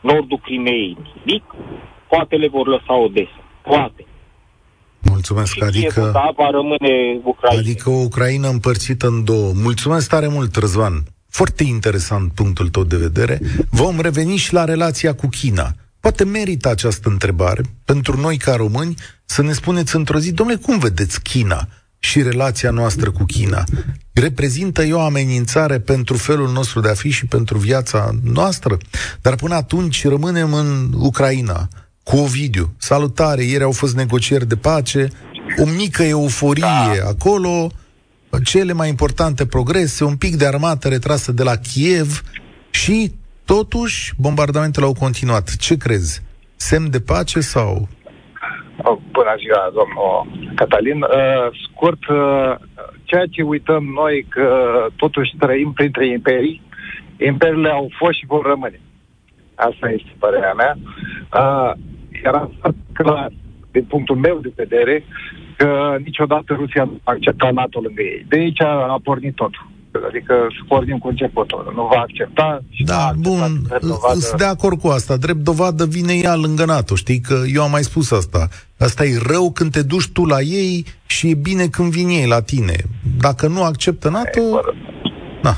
nordul 0.00 0.38
Crimeei, 0.38 0.96
nimic, 1.24 1.54
poate 2.08 2.36
le 2.36 2.48
vor 2.48 2.66
lăsa 2.66 2.94
Odessa. 2.94 3.42
Poate. 3.62 4.06
Mulțumesc, 5.16 5.52
și 5.52 5.62
adică... 5.62 6.10
Da, 6.12 6.32
va 6.36 6.50
rămâne 6.50 7.20
Ucraina. 7.24 7.60
Adică 7.60 7.90
o 7.90 8.02
Ucraina 8.02 8.48
împărțită 8.48 9.06
în 9.06 9.24
două. 9.24 9.52
Mulțumesc 9.54 10.08
tare 10.08 10.28
mult, 10.28 10.56
Răzvan. 10.56 11.04
Foarte 11.28 11.64
interesant 11.64 12.32
punctul 12.32 12.68
tău 12.68 12.84
de 12.84 12.96
vedere. 12.96 13.40
Vom 13.70 14.00
reveni 14.00 14.36
și 14.36 14.52
la 14.52 14.64
relația 14.64 15.14
cu 15.14 15.26
China. 15.26 15.74
Poate 16.00 16.24
merită 16.24 16.68
această 16.68 17.08
întrebare 17.08 17.62
pentru 17.84 18.20
noi 18.20 18.36
ca 18.36 18.54
români 18.54 18.94
să 19.24 19.42
ne 19.42 19.52
spuneți 19.52 19.96
într-o 19.96 20.18
zi, 20.18 20.32
domnule, 20.32 20.58
cum 20.58 20.78
vedeți 20.78 21.22
China 21.22 21.68
și 21.98 22.22
relația 22.22 22.70
noastră 22.70 23.10
cu 23.10 23.24
China? 23.24 23.64
Reprezintă 24.12 24.82
o 24.92 25.00
amenințare 25.00 25.78
pentru 25.78 26.16
felul 26.16 26.52
nostru 26.52 26.80
de 26.80 26.88
a 26.88 26.94
fi 26.94 27.10
și 27.10 27.26
pentru 27.26 27.58
viața 27.58 28.10
noastră? 28.22 28.76
Dar 29.20 29.34
până 29.34 29.54
atunci 29.54 30.06
rămânem 30.06 30.54
în 30.54 30.92
Ucraina 30.98 31.68
cu 32.08 32.16
Ovidiu. 32.16 32.66
Salutare, 32.78 33.42
ieri 33.42 33.62
au 33.64 33.72
fost 33.72 33.96
negocieri 33.96 34.46
de 34.46 34.56
pace, 34.56 35.08
o 35.62 35.64
mică 35.76 36.02
euforie 36.02 36.62
da. 36.98 37.08
acolo, 37.08 37.66
cele 38.44 38.72
mai 38.72 38.88
importante 38.88 39.46
progrese, 39.46 40.04
un 40.04 40.16
pic 40.16 40.34
de 40.36 40.46
armată 40.46 40.88
retrasă 40.88 41.32
de 41.32 41.42
la 41.42 41.56
Kiev 41.56 42.22
și, 42.70 43.12
totuși, 43.44 44.12
bombardamentele 44.18 44.86
au 44.86 44.92
continuat. 44.92 45.56
Ce 45.56 45.76
crezi? 45.76 46.22
Semn 46.56 46.90
de 46.90 47.00
pace 47.00 47.40
sau... 47.40 47.88
Bună 49.12 49.34
ziua, 49.38 49.72
domnul 49.78 50.52
Catalin. 50.54 51.00
Uh, 51.02 51.08
scurt, 51.64 52.08
uh, 52.08 52.54
ceea 53.04 53.26
ce 53.30 53.42
uităm 53.42 53.84
noi 53.84 54.26
că 54.28 54.48
totuși 54.96 55.36
trăim 55.38 55.72
printre 55.72 56.08
imperii, 56.08 56.62
imperiile 57.18 57.70
au 57.70 57.90
fost 57.98 58.18
și 58.18 58.26
vor 58.26 58.46
rămâne. 58.46 58.80
Asta 59.54 59.90
este 59.90 60.12
părerea 60.18 60.52
mea. 60.52 60.76
Uh, 61.32 61.72
era 62.22 62.50
foarte 62.60 62.80
clar, 62.92 63.32
din 63.72 63.84
punctul 63.84 64.16
meu 64.16 64.38
de 64.42 64.52
vedere, 64.56 65.04
că 65.56 65.96
niciodată 66.04 66.54
Rusia 66.54 66.84
nu 66.84 67.00
a 67.04 67.12
acceptat 67.12 67.52
NATO 67.52 67.80
lângă 67.80 68.02
ei. 68.02 68.26
De 68.28 68.36
aici 68.36 68.60
a 68.60 69.00
pornit 69.02 69.34
totul. 69.34 69.66
Adică 70.08 70.34
să 70.56 70.64
pornim 70.68 70.98
cu 70.98 71.08
începutul. 71.08 71.72
Nu 71.74 71.82
va 71.92 72.00
accepta 72.00 72.60
și 72.70 72.82
Da, 72.84 73.10
bun, 73.18 73.40
sunt 74.18 74.38
de 74.38 74.44
acord 74.44 74.80
cu 74.80 74.88
asta. 74.88 75.16
Drept 75.16 75.38
dovadă 75.38 75.84
vine 75.86 76.12
ea 76.12 76.36
lângă 76.36 76.64
NATO. 76.64 76.94
Știi 76.94 77.20
că 77.20 77.36
eu 77.54 77.62
am 77.62 77.70
mai 77.70 77.82
spus 77.82 78.12
asta. 78.12 78.48
Asta 78.78 79.04
e 79.04 79.18
rău 79.32 79.50
când 79.52 79.70
te 79.72 79.82
duci 79.82 80.12
tu 80.12 80.24
la 80.24 80.40
ei 80.40 80.84
și 81.06 81.30
e 81.30 81.34
bine 81.34 81.66
când 81.66 81.90
vin 81.90 82.08
ei 82.08 82.26
la 82.26 82.40
tine. 82.42 82.76
Dacă 83.20 83.46
nu 83.46 83.62
acceptă 83.62 84.08
NATO... 84.10 84.40
Da. 85.42 85.54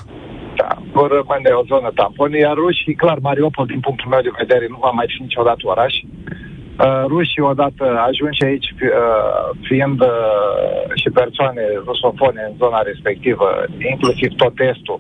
Da, 0.57 0.83
vor 0.93 1.09
rămâne 1.11 1.51
o 1.61 1.63
zonă 1.71 1.91
tampon, 1.95 2.33
iar 2.33 2.55
rușii, 2.55 2.95
clar, 2.95 3.19
Mariupol, 3.19 3.67
din 3.67 3.81
punctul 3.81 4.09
meu 4.09 4.21
de 4.21 4.39
vedere, 4.39 4.67
nu 4.69 4.79
va 4.81 4.91
mai 4.91 5.07
fi 5.09 5.23
niciodată 5.23 5.63
oraș. 5.63 5.95
Uh, 6.79 7.05
rușii 7.13 7.49
odată 7.53 7.85
ajunși 8.09 8.45
aici, 8.45 8.71
uh, 8.71 9.47
fiind 9.69 10.01
uh, 10.01 10.83
și 11.01 11.09
persoane 11.21 11.63
rusofone 11.89 12.43
în 12.49 12.55
zona 12.63 12.81
respectivă, 12.91 13.49
inclusiv 13.93 14.31
tot 14.43 14.55
estul, 14.73 14.99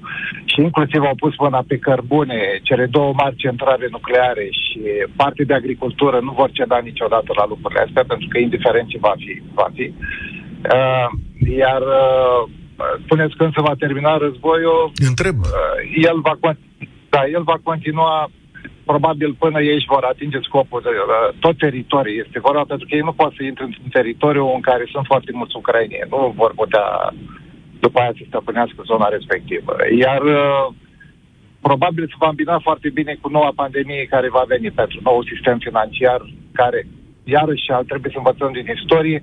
și 0.50 0.58
inclusiv 0.66 1.00
au 1.02 1.16
pus 1.24 1.34
mâna 1.38 1.62
pe 1.70 1.76
cărbune, 1.78 2.40
cele 2.62 2.86
două 2.86 3.12
mari 3.20 3.36
centrale 3.44 3.86
nucleare 3.90 4.46
și 4.62 4.80
parte 5.16 5.42
de 5.44 5.54
agricultură 5.54 6.18
nu 6.20 6.32
vor 6.32 6.50
ceda 6.52 6.78
niciodată 6.78 7.30
la 7.36 7.44
lucrurile 7.48 7.84
astea, 7.86 8.04
pentru 8.12 8.26
că 8.30 8.38
indiferent 8.38 8.88
ce 8.88 8.98
va 9.00 9.14
fi, 9.24 9.42
va 9.54 9.68
fi. 9.74 9.86
Uh, 10.74 11.08
iar 11.64 11.82
uh, 12.02 12.40
spuneți 13.04 13.36
când 13.36 13.52
se 13.54 13.64
va 13.68 13.74
termina 13.78 14.16
războiul, 14.16 14.92
Întreb. 15.10 15.36
Uh, 15.38 15.76
el 16.08 16.18
va, 16.20 16.34
da, 17.08 17.22
el 17.36 17.42
va 17.42 17.58
continua 17.62 18.30
probabil 18.92 19.30
până 19.44 19.58
ei 19.60 19.78
își 19.78 19.92
vor 19.94 20.04
atinge 20.12 20.38
scopul 20.48 20.80
de 20.84 20.88
uh, 20.88 21.28
tot 21.44 21.56
teritoriul 21.64 22.22
este 22.24 22.38
vorba, 22.46 22.64
pentru 22.72 22.86
că 22.86 22.92
ei 22.94 23.08
nu 23.08 23.18
pot 23.20 23.32
să 23.34 23.42
intre 23.42 23.64
în 23.64 23.90
teritoriu 23.98 24.44
în 24.56 24.62
care 24.68 24.84
sunt 24.92 25.06
foarte 25.12 25.30
mulți 25.38 25.56
ucrainieni. 25.60 26.12
Nu 26.14 26.20
vor 26.40 26.52
putea 26.62 26.86
după 27.84 27.98
aia 28.00 28.12
să 28.18 28.22
stăpânească 28.26 28.80
zona 28.90 29.08
respectivă. 29.16 29.72
Iar 30.04 30.22
uh, 30.22 30.64
probabil 31.68 32.04
se 32.06 32.20
va 32.22 32.28
îmbina 32.30 32.58
foarte 32.68 32.88
bine 32.98 33.12
cu 33.20 33.28
noua 33.36 33.52
pandemie 33.62 34.12
care 34.14 34.36
va 34.38 34.44
veni 34.54 34.70
pentru 34.80 34.98
nou 35.08 35.18
sistem 35.30 35.58
financiar 35.66 36.20
care 36.52 36.80
iarăși 37.34 37.70
ar 37.78 37.84
trebui 37.88 38.10
să 38.10 38.18
învățăm 38.18 38.50
din 38.52 38.66
istorie 38.76 39.18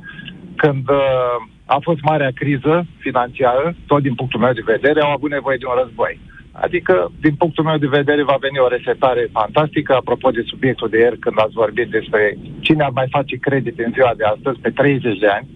când 0.56 0.90
uh, 0.90 1.38
a 1.66 1.78
fost 1.88 2.02
marea 2.02 2.32
criză 2.42 2.86
financiară, 2.98 3.76
tot 3.88 4.02
din 4.02 4.16
punctul 4.16 4.40
meu 4.40 4.54
de 4.54 4.70
vedere, 4.74 5.00
au 5.02 5.12
avut 5.12 5.32
nevoie 5.32 5.58
de 5.58 5.66
un 5.66 5.78
război. 5.84 6.20
Adică, 6.62 7.12
din 7.22 7.36
punctul 7.36 7.64
meu 7.64 7.78
de 7.78 7.96
vedere, 8.00 8.24
va 8.24 8.38
veni 8.40 8.60
o 8.60 8.68
resetare 8.76 9.30
fantastică. 9.32 9.94
Apropo 9.94 10.30
de 10.30 10.44
subiectul 10.46 10.90
de 10.90 11.00
ieri, 11.00 11.20
când 11.20 11.36
ați 11.40 11.60
vorbit 11.64 11.90
despre 11.90 12.38
cine 12.60 12.84
ar 12.84 12.94
mai 13.00 13.08
face 13.10 13.36
credit 13.36 13.80
în 13.80 13.92
ziua 13.94 14.14
de 14.18 14.24
astăzi, 14.24 14.60
pe 14.60 14.70
30 14.70 15.20
de 15.20 15.28
ani, 15.28 15.48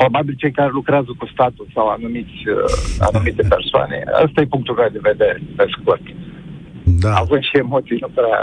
probabil 0.00 0.34
cei 0.38 0.52
care 0.58 0.70
lucrează 0.72 1.10
cu 1.18 1.26
statul 1.26 1.66
sau 1.74 1.86
anumiți, 1.88 2.38
uh, 2.46 3.06
anumite 3.08 3.42
persoane. 3.56 4.02
Asta 4.24 4.40
e 4.40 4.54
punctul 4.54 4.74
meu 4.74 4.88
de 4.92 5.08
vedere, 5.10 5.42
pe 5.56 5.64
scurt. 5.74 6.02
Da. 7.00 7.14
Având 7.14 7.42
și 7.42 7.56
emoții 7.56 7.98
nu 8.00 8.08
prea... 8.14 8.38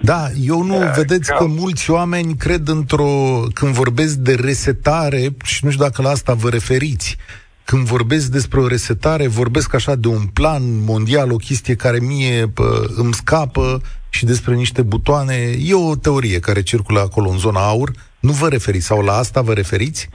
Da, 0.00 0.22
eu 0.46 0.62
nu, 0.62 0.76
uh, 0.76 0.92
vedeți 0.96 1.30
că... 1.30 1.36
că 1.38 1.46
mulți 1.46 1.90
oameni 1.90 2.34
cred 2.34 2.68
într-o... 2.68 3.12
Când 3.52 3.72
vorbesc 3.72 4.14
de 4.14 4.34
resetare, 4.34 5.22
și 5.44 5.64
nu 5.64 5.70
știu 5.70 5.84
dacă 5.84 6.02
la 6.02 6.08
asta 6.08 6.32
vă 6.34 6.48
referiți, 6.48 7.16
când 7.64 7.82
vorbesc 7.86 8.30
despre 8.30 8.60
o 8.60 8.66
resetare, 8.66 9.26
vorbesc 9.26 9.74
așa 9.74 9.94
de 9.94 10.08
un 10.08 10.24
plan 10.34 10.62
mondial, 10.84 11.32
o 11.32 11.36
chestie 11.36 11.74
care 11.74 11.98
mie 12.00 12.46
pă, 12.54 12.84
îmi 12.96 13.12
scapă 13.12 13.80
și 14.10 14.24
despre 14.24 14.54
niște 14.54 14.82
butoane. 14.82 15.36
E 15.70 15.74
o 15.74 15.96
teorie 15.96 16.38
care 16.38 16.62
circulă 16.62 17.00
acolo 17.00 17.28
în 17.28 17.38
zona 17.38 17.68
aur. 17.68 17.90
Nu 18.20 18.32
vă 18.32 18.48
referiți 18.48 18.86
sau 18.86 19.00
la 19.02 19.12
asta 19.12 19.40
vă 19.40 19.52
referiți? 19.52 20.08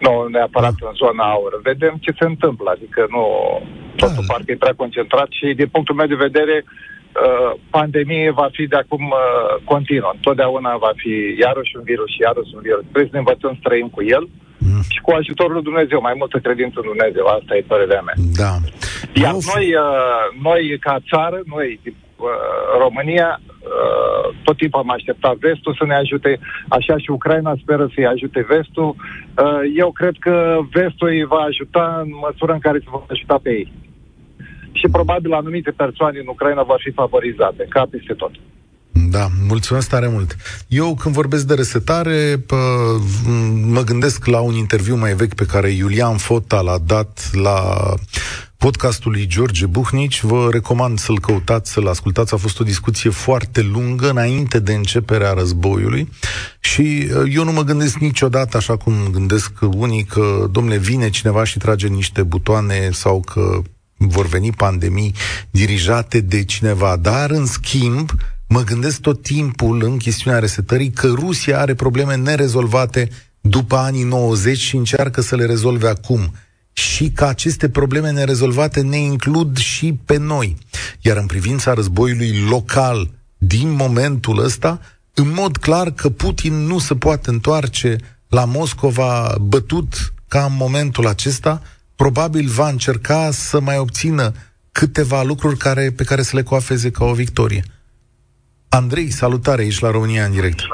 Nu, 0.00 0.26
neapărat 0.28 0.74
da. 0.80 0.88
în 0.88 0.94
zona 0.94 1.24
aur. 1.30 1.60
Vedem 1.62 1.94
ce 2.00 2.12
se 2.18 2.24
întâmplă, 2.24 2.70
adică 2.74 3.06
nu 3.10 3.24
totul 3.96 4.24
da. 4.26 4.32
parcă 4.32 4.50
e 4.52 4.64
prea 4.64 4.80
concentrat 4.82 5.28
și 5.30 5.46
din 5.60 5.68
punctul 5.68 5.94
meu 5.94 6.06
de 6.06 6.24
vedere 6.28 6.64
uh, 6.64 7.50
pandemie 7.70 8.30
va 8.30 8.48
fi 8.52 8.66
de 8.66 8.76
acum 8.76 9.04
uh, 9.04 9.62
continuă. 9.64 10.10
Întotdeauna 10.14 10.76
va 10.76 10.92
fi 10.96 11.14
iarăși 11.44 11.76
un 11.76 11.82
virus 11.82 12.10
și 12.14 12.20
iarăși 12.20 12.54
un 12.54 12.60
virus. 12.62 12.82
Trebuie 12.82 13.10
să 13.10 13.16
ne 13.16 13.24
învățăm 13.24 13.52
să 13.54 13.60
trăim 13.62 13.88
cu 13.88 14.02
el. 14.02 14.22
Uh, 14.22 14.49
Mm. 14.70 14.82
Și 14.94 15.00
cu 15.00 15.10
ajutorul 15.20 15.52
lui 15.52 15.68
Dumnezeu, 15.70 16.00
mai 16.00 16.14
multă 16.16 16.38
credință 16.38 16.76
în 16.80 16.90
Dumnezeu, 16.92 17.24
asta 17.26 17.56
e 17.56 17.70
părerea 17.72 18.02
mea. 18.06 18.16
Da. 18.42 18.52
Iar 19.22 19.34
Uf. 19.34 19.54
noi, 19.54 19.66
uh, 19.74 20.24
noi 20.48 20.62
ca 20.86 20.96
țară, 21.10 21.38
noi, 21.54 21.80
uh, 21.84 22.26
România, 22.84 23.40
uh, 23.44 24.24
tot 24.46 24.56
timpul 24.56 24.80
am 24.80 24.90
așteptat 24.90 25.34
vestul 25.36 25.74
să 25.78 25.84
ne 25.86 25.94
ajute, 25.94 26.38
așa 26.68 26.94
și 26.98 27.10
Ucraina 27.10 27.54
speră 27.62 27.90
să-i 27.94 28.06
ajute 28.06 28.46
vestul. 28.48 28.94
Eu 29.76 29.90
cred 29.92 30.14
că 30.18 30.58
vestul 30.72 31.08
îi 31.08 31.24
va 31.24 31.42
ajuta 31.50 32.00
în 32.04 32.10
măsura 32.26 32.52
în 32.52 32.64
care 32.66 32.78
se 32.78 32.90
va 32.90 33.04
ajuta 33.08 33.38
pe 33.42 33.50
ei. 33.50 33.72
și 34.72 34.86
probabil 34.92 35.32
anumite 35.32 35.70
persoane 35.70 36.18
în 36.18 36.26
Ucraina 36.26 36.62
vor 36.62 36.80
fi 36.84 36.90
favorizate, 36.90 37.66
ca 37.68 37.86
peste 37.90 38.14
tot. 38.14 38.30
Da, 38.92 39.30
mulțumesc 39.46 39.88
tare 39.88 40.08
mult. 40.08 40.36
Eu 40.68 40.94
când 40.94 41.14
vorbesc 41.14 41.44
de 41.44 41.54
resetare, 41.54 42.42
pă, 42.46 42.56
mă 43.66 43.82
gândesc 43.82 44.24
la 44.24 44.40
un 44.40 44.54
interviu 44.54 44.96
mai 44.96 45.14
vechi 45.14 45.34
pe 45.34 45.44
care 45.44 45.70
Iulian 45.70 46.16
Fota 46.16 46.60
l-a 46.60 46.78
dat 46.78 47.30
la 47.32 47.88
podcastul 48.56 49.10
lui 49.10 49.26
George 49.26 49.66
Buhnici. 49.66 50.22
Vă 50.22 50.48
recomand 50.50 50.98
să-l 50.98 51.20
căutați, 51.20 51.72
să-l 51.72 51.86
ascultați. 51.86 52.34
A 52.34 52.36
fost 52.36 52.60
o 52.60 52.64
discuție 52.64 53.10
foarte 53.10 53.60
lungă 53.60 54.10
înainte 54.10 54.58
de 54.58 54.74
începerea 54.74 55.32
războiului 55.32 56.08
și 56.60 57.08
uh, 57.14 57.32
eu 57.34 57.44
nu 57.44 57.52
mă 57.52 57.62
gândesc 57.62 57.96
niciodată, 57.96 58.56
așa 58.56 58.76
cum 58.76 58.94
gândesc 59.10 59.52
unii, 59.60 60.04
că, 60.04 60.48
domnule, 60.50 60.76
vine 60.76 61.10
cineva 61.10 61.44
și 61.44 61.58
trage 61.58 61.86
niște 61.86 62.22
butoane 62.22 62.90
sau 62.92 63.20
că 63.20 63.62
vor 63.96 64.26
veni 64.26 64.52
pandemii 64.52 65.14
dirijate 65.50 66.20
de 66.20 66.44
cineva, 66.44 66.96
dar, 66.96 67.30
în 67.30 67.46
schimb, 67.46 68.10
mă 68.52 68.62
gândesc 68.62 69.00
tot 69.00 69.22
timpul 69.22 69.82
în 69.82 69.96
chestiunea 69.96 70.38
resetării 70.38 70.90
că 70.90 71.06
Rusia 71.06 71.60
are 71.60 71.74
probleme 71.74 72.16
nerezolvate 72.16 73.08
după 73.40 73.76
anii 73.76 74.02
90 74.02 74.58
și 74.58 74.76
încearcă 74.76 75.20
să 75.20 75.36
le 75.36 75.46
rezolve 75.46 75.88
acum 75.88 76.32
și 76.72 77.10
că 77.10 77.24
aceste 77.24 77.68
probleme 77.68 78.10
nerezolvate 78.10 78.80
ne 78.80 78.96
includ 78.96 79.56
și 79.56 79.98
pe 80.04 80.16
noi. 80.16 80.56
Iar 81.00 81.16
în 81.16 81.26
privința 81.26 81.74
războiului 81.74 82.40
local 82.48 83.10
din 83.38 83.70
momentul 83.70 84.44
ăsta, 84.44 84.80
în 85.14 85.32
mod 85.34 85.56
clar 85.56 85.90
că 85.90 86.10
Putin 86.10 86.54
nu 86.54 86.78
se 86.78 86.94
poate 86.94 87.30
întoarce 87.30 87.96
la 88.28 88.44
Moscova 88.44 89.34
bătut 89.40 90.12
ca 90.28 90.44
în 90.44 90.56
momentul 90.56 91.06
acesta, 91.06 91.62
probabil 91.96 92.48
va 92.48 92.68
încerca 92.68 93.30
să 93.30 93.60
mai 93.60 93.78
obțină 93.78 94.32
câteva 94.72 95.22
lucruri 95.22 95.56
care, 95.56 95.90
pe 95.90 96.04
care 96.04 96.22
să 96.22 96.36
le 96.36 96.42
coafeze 96.42 96.90
ca 96.90 97.04
o 97.04 97.12
victorie. 97.12 97.64
Andrei, 98.72 99.08
salutare, 99.10 99.64
ești 99.64 99.82
la 99.82 99.90
România 99.90 100.24
în 100.24 100.32
direct. 100.32 100.60
Uh, 100.60 100.66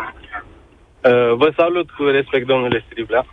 vă 1.37 1.52
salut 1.56 1.90
cu 1.90 2.02
respect, 2.02 2.46
domnule 2.46 2.85
Striblea. 2.87 3.26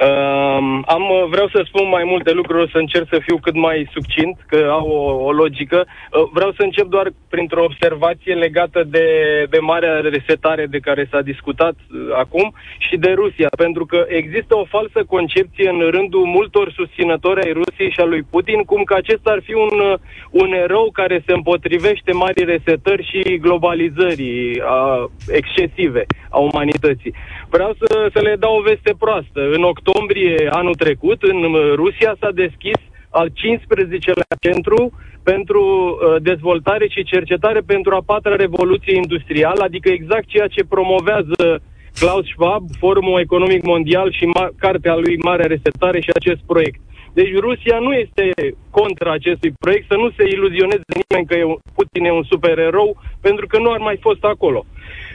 Uh, 0.00 0.58
am, 0.86 1.04
vreau 1.30 1.48
să 1.48 1.62
spun 1.64 1.88
mai 1.88 2.04
multe 2.04 2.32
lucruri, 2.32 2.62
o 2.62 2.68
să 2.68 2.78
încerc 2.78 3.06
să 3.10 3.18
fiu 3.26 3.36
cât 3.38 3.54
mai 3.54 3.88
succint, 3.92 4.36
că 4.46 4.68
au 4.70 4.88
o, 4.88 5.24
o 5.24 5.32
logică. 5.32 5.86
Uh, 5.86 6.28
vreau 6.32 6.52
să 6.52 6.62
încep 6.62 6.86
doar 6.86 7.12
printr-o 7.28 7.64
observație 7.64 8.34
legată 8.34 8.84
de, 8.86 9.06
de 9.50 9.58
marea 9.58 10.00
resetare 10.00 10.66
de 10.66 10.78
care 10.78 11.08
s-a 11.10 11.20
discutat 11.20 11.74
uh, 11.74 11.98
acum 12.16 12.52
și 12.78 12.96
de 12.96 13.12
Rusia, 13.12 13.48
pentru 13.56 13.86
că 13.86 14.04
există 14.08 14.56
o 14.56 14.64
falsă 14.64 15.04
concepție 15.08 15.68
în 15.68 15.90
rândul 15.90 16.24
multor 16.24 16.72
susținători 16.72 17.44
ai 17.44 17.52
Rusiei 17.52 17.90
și 17.90 18.00
a 18.00 18.04
lui 18.04 18.22
Putin, 18.30 18.62
cum 18.62 18.82
că 18.82 18.94
acesta 18.94 19.30
ar 19.30 19.40
fi 19.44 19.54
un, 19.54 19.80
uh, 19.90 19.98
un 20.30 20.52
erou 20.52 20.90
care 20.92 21.22
se 21.26 21.32
împotrivește 21.32 22.12
marii 22.12 22.44
resetări 22.44 23.08
și 23.10 23.38
globalizării 23.38 24.60
a, 24.64 25.10
excesive 25.28 26.06
a 26.30 26.38
umanității. 26.38 27.14
Vreau 27.48 27.72
să, 27.80 28.08
să 28.14 28.20
le 28.20 28.36
dau 28.38 28.56
o 28.56 28.62
veste 28.62 28.92
proastă. 28.98 29.40
În 29.56 29.62
octombrie 29.62 30.48
anul 30.50 30.74
trecut, 30.74 31.22
în 31.22 31.40
Rusia 31.74 32.16
s-a 32.20 32.30
deschis 32.30 32.80
al 33.10 33.28
15-lea 33.28 34.36
centru 34.40 34.92
pentru 35.22 35.62
uh, 35.64 36.22
dezvoltare 36.22 36.86
și 36.88 37.10
cercetare 37.12 37.60
pentru 37.60 37.94
a 37.94 38.02
patra 38.06 38.34
revoluție 38.36 38.94
industrială, 38.96 39.62
adică 39.64 39.88
exact 39.88 40.26
ceea 40.26 40.46
ce 40.46 40.72
promovează 40.74 41.60
Klaus 42.00 42.26
Schwab, 42.26 42.64
Forumul 42.78 43.20
Economic 43.20 43.62
Mondial 43.64 44.08
și 44.12 44.24
ma- 44.36 44.52
cartea 44.58 44.94
lui 44.94 45.16
Mare 45.28 45.46
Resetare 45.46 46.00
și 46.00 46.10
acest 46.14 46.40
proiect. 46.46 46.80
Deci 47.18 47.32
Rusia 47.46 47.78
nu 47.78 47.92
este 47.92 48.26
contra 48.70 49.10
acestui 49.12 49.52
proiect, 49.58 49.86
să 49.88 49.96
nu 50.02 50.08
se 50.16 50.24
iluzioneze 50.36 50.90
nimeni 51.00 51.26
că 51.26 51.34
e 51.34 51.44
un, 51.44 51.58
Putin 51.74 52.04
e 52.04 52.12
un 52.20 52.26
supererou, 52.32 52.96
pentru 53.20 53.46
că 53.46 53.58
nu 53.58 53.70
ar 53.70 53.78
mai 53.78 53.96
fost 54.00 54.24
acolo. 54.24 54.60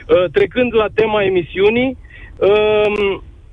Uh, 0.08 0.24
trecând 0.32 0.74
la 0.74 0.86
tema 0.94 1.22
emisiunii, 1.22 1.96
uh, 2.36 2.92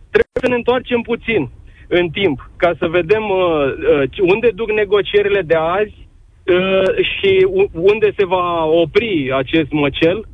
trebuie 0.09 0.39
să 0.41 0.47
ne 0.47 0.55
întoarcem 0.55 1.01
puțin 1.01 1.49
în 1.87 2.09
timp, 2.09 2.49
ca 2.57 2.73
să 2.79 2.87
vedem 2.87 3.29
uh, 3.29 3.73
uh, 4.01 4.31
unde 4.33 4.49
duc 4.55 4.71
negocierile 4.71 5.41
de 5.41 5.55
azi 5.55 6.07
uh, 6.45 7.05
și 7.05 7.47
unde 7.71 8.13
se 8.17 8.25
va 8.25 8.65
opri 8.65 9.31
acest 9.33 9.71
măcel. 9.71 10.27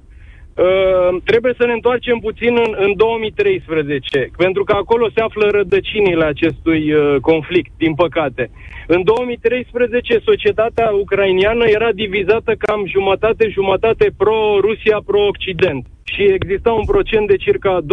Uh, 0.55 1.21
trebuie 1.23 1.53
să 1.57 1.65
ne 1.65 1.71
întoarcem 1.71 2.17
puțin 2.17 2.53
în, 2.65 2.75
în 2.77 2.95
2013, 2.95 4.29
pentru 4.37 4.63
că 4.63 4.73
acolo 4.73 5.09
se 5.15 5.21
află 5.21 5.49
rădăcinile 5.49 6.25
acestui 6.25 6.93
uh, 6.93 7.15
conflict, 7.21 7.71
din 7.77 7.93
păcate. 7.93 8.49
În 8.87 9.03
2013, 9.03 10.19
societatea 10.23 10.89
ucrainiană 10.89 11.65
era 11.65 11.91
divizată 11.91 12.55
cam 12.57 12.85
jumătate-jumătate 12.87 14.11
pro-Rusia, 14.17 14.97
pro-Occident. 15.05 15.85
Și 16.03 16.21
exista 16.23 16.71
un 16.71 16.85
procent 16.85 17.27
de 17.27 17.35
circa 17.35 17.81
20-25% 17.81 17.85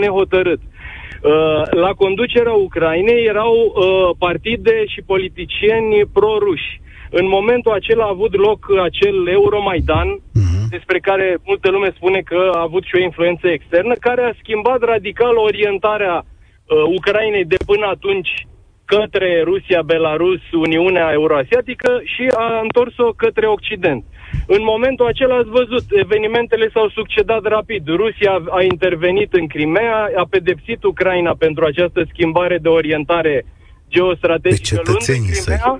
nehotărât. 0.00 0.60
Uh, 0.60 1.62
la 1.70 1.92
conducerea 1.92 2.52
Ucrainei 2.52 3.24
erau 3.24 3.54
uh, 3.54 4.16
partide 4.18 4.84
și 4.86 5.00
politicieni 5.06 6.06
pro-ruși. 6.12 6.80
În 7.10 7.26
momentul 7.28 7.72
acela 7.72 8.04
a 8.04 8.14
avut 8.16 8.34
loc 8.36 8.66
acel 8.82 9.28
Euromaidan, 9.28 10.08
uh-huh. 10.08 10.68
despre 10.70 10.98
care 10.98 11.38
multă 11.44 11.70
lume 11.70 11.90
spune 11.96 12.20
că 12.20 12.50
a 12.54 12.60
avut 12.60 12.84
și 12.84 12.94
o 12.94 13.02
influență 13.02 13.48
externă, 13.48 13.94
care 14.00 14.22
a 14.22 14.38
schimbat 14.42 14.80
radical 14.80 15.36
orientarea 15.36 16.24
uh, 16.24 16.82
Ucrainei 16.96 17.44
de 17.44 17.56
până 17.66 17.86
atunci 17.86 18.46
către 18.84 19.42
Rusia, 19.44 19.82
Belarus, 19.82 20.40
Uniunea 20.52 21.08
Euroasiatică 21.12 22.00
și 22.04 22.24
a 22.36 22.60
întors-o 22.62 23.12
către 23.22 23.46
Occident. 23.46 24.04
În 24.46 24.62
momentul 24.72 25.06
acela 25.06 25.36
ați 25.36 25.48
văzut, 25.48 25.84
evenimentele 26.04 26.70
s-au 26.74 26.88
succedat 26.88 27.42
rapid. 27.42 27.82
Rusia 27.86 28.42
a 28.58 28.62
intervenit 28.62 29.32
în 29.32 29.46
Crimea, 29.46 30.10
a 30.16 30.26
pedepsit 30.30 30.82
Ucraina 30.82 31.34
pentru 31.38 31.64
această 31.64 32.00
schimbare 32.12 32.58
de 32.58 32.68
orientare 32.68 33.44
geostrategică. 33.88 34.74
De 34.74 34.82
cetățenii 34.82 35.34
săi. 35.44 35.56
Da. 35.64 35.78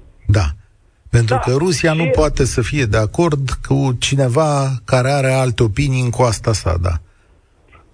Pentru 1.10 1.34
da. 1.34 1.40
că 1.40 1.50
Rusia 1.58 1.92
și... 1.92 1.98
nu 1.98 2.06
poate 2.20 2.44
să 2.44 2.62
fie 2.62 2.84
de 2.84 2.96
acord 2.96 3.44
cu 3.68 3.96
cineva 4.00 4.50
care 4.84 5.10
are 5.10 5.32
alte 5.32 5.62
opinii 5.62 6.00
în 6.00 6.10
coasta 6.10 6.52
sa, 6.52 6.74
da. 6.82 6.94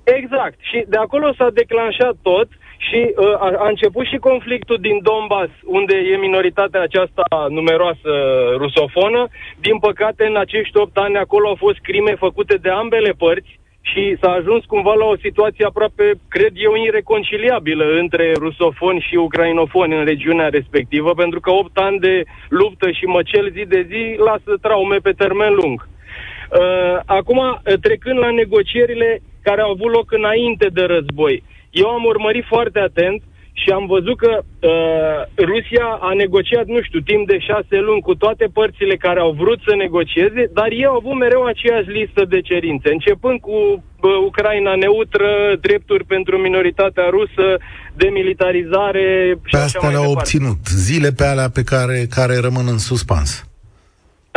Exact. 0.05 0.59
Și 0.61 0.85
de 0.89 0.97
acolo 0.97 1.35
s-a 1.39 1.51
declanșat 1.61 2.17
tot 2.23 2.49
și 2.89 3.01
uh, 3.17 3.35
a, 3.47 3.49
a 3.65 3.69
început 3.69 4.07
și 4.07 4.17
conflictul 4.17 4.79
din 4.81 4.97
Donbass, 5.03 5.53
unde 5.65 5.95
e 6.13 6.17
minoritatea 6.17 6.81
aceasta 6.83 7.25
numeroasă 7.49 8.13
rusofonă. 8.57 9.29
Din 9.61 9.79
păcate, 9.79 10.25
în 10.27 10.37
acești 10.37 10.77
opt 10.77 10.97
ani 10.97 11.17
acolo 11.17 11.49
au 11.49 11.55
fost 11.55 11.79
crime 11.89 12.15
făcute 12.15 12.55
de 12.55 12.71
ambele 12.71 13.13
părți 13.25 13.59
și 13.91 14.17
s-a 14.21 14.31
ajuns 14.31 14.65
cumva 14.65 14.95
la 14.95 15.05
o 15.05 15.17
situație 15.17 15.65
aproape, 15.65 16.07
cred 16.29 16.53
eu, 16.55 16.75
ireconciliabilă 16.75 17.85
între 18.01 18.33
rusofoni 18.33 19.07
și 19.09 19.15
ucrainofoni 19.17 19.99
în 19.99 20.05
regiunea 20.05 20.49
respectivă, 20.49 21.15
pentru 21.15 21.41
că 21.41 21.51
8 21.51 21.79
ani 21.79 21.99
de 21.99 22.23
luptă 22.49 22.91
și 22.91 23.05
măcel 23.05 23.51
zi 23.57 23.65
de 23.75 23.87
zi 23.91 24.03
lasă 24.29 24.53
traume 24.61 24.97
pe 24.97 25.13
termen 25.13 25.53
lung. 25.55 25.89
Uh, 25.89 26.99
acum, 27.07 27.61
trecând 27.81 28.19
la 28.19 28.31
negocierile 28.31 29.21
care 29.43 29.61
au 29.61 29.71
avut 29.71 29.91
loc 29.93 30.13
înainte 30.13 30.67
de 30.73 30.83
război, 30.83 31.43
eu 31.71 31.89
am 31.89 32.05
urmărit 32.05 32.45
foarte 32.45 32.79
atent 32.79 33.23
și 33.61 33.71
am 33.71 33.87
văzut 33.87 34.17
că 34.19 34.33
uh, 34.39 35.45
Rusia 35.51 35.87
a 36.09 36.13
negociat, 36.15 36.67
nu 36.67 36.83
știu, 36.83 37.01
timp 37.01 37.27
de 37.27 37.39
șase 37.39 37.77
luni 37.89 38.01
cu 38.01 38.15
toate 38.15 38.47
părțile 38.53 38.97
care 38.97 39.21
au 39.21 39.33
vrut 39.33 39.61
să 39.67 39.75
negocieze, 39.75 40.51
dar 40.53 40.69
ei 40.71 40.87
au 40.87 40.97
avut 40.97 41.15
mereu 41.19 41.45
aceeași 41.45 41.89
listă 41.99 42.25
de 42.25 42.41
cerințe, 42.41 42.89
începând 42.93 43.41
cu 43.41 43.57
uh, 43.57 44.11
Ucraina 44.27 44.75
neutră, 44.75 45.31
drepturi 45.61 46.05
pentru 46.05 46.37
minoritatea 46.37 47.07
rusă, 47.09 47.47
demilitarizare 47.95 49.39
și 49.45 49.51
Pe 49.51 49.57
astea 49.57 49.89
le-au 49.89 50.11
obținut, 50.11 50.61
zile 50.89 51.11
pe 51.17 51.25
alea 51.25 51.49
pe 51.49 51.63
care, 51.63 52.07
care 52.11 52.35
rămân 52.47 52.67
în 52.69 52.79
suspans. 52.79 53.31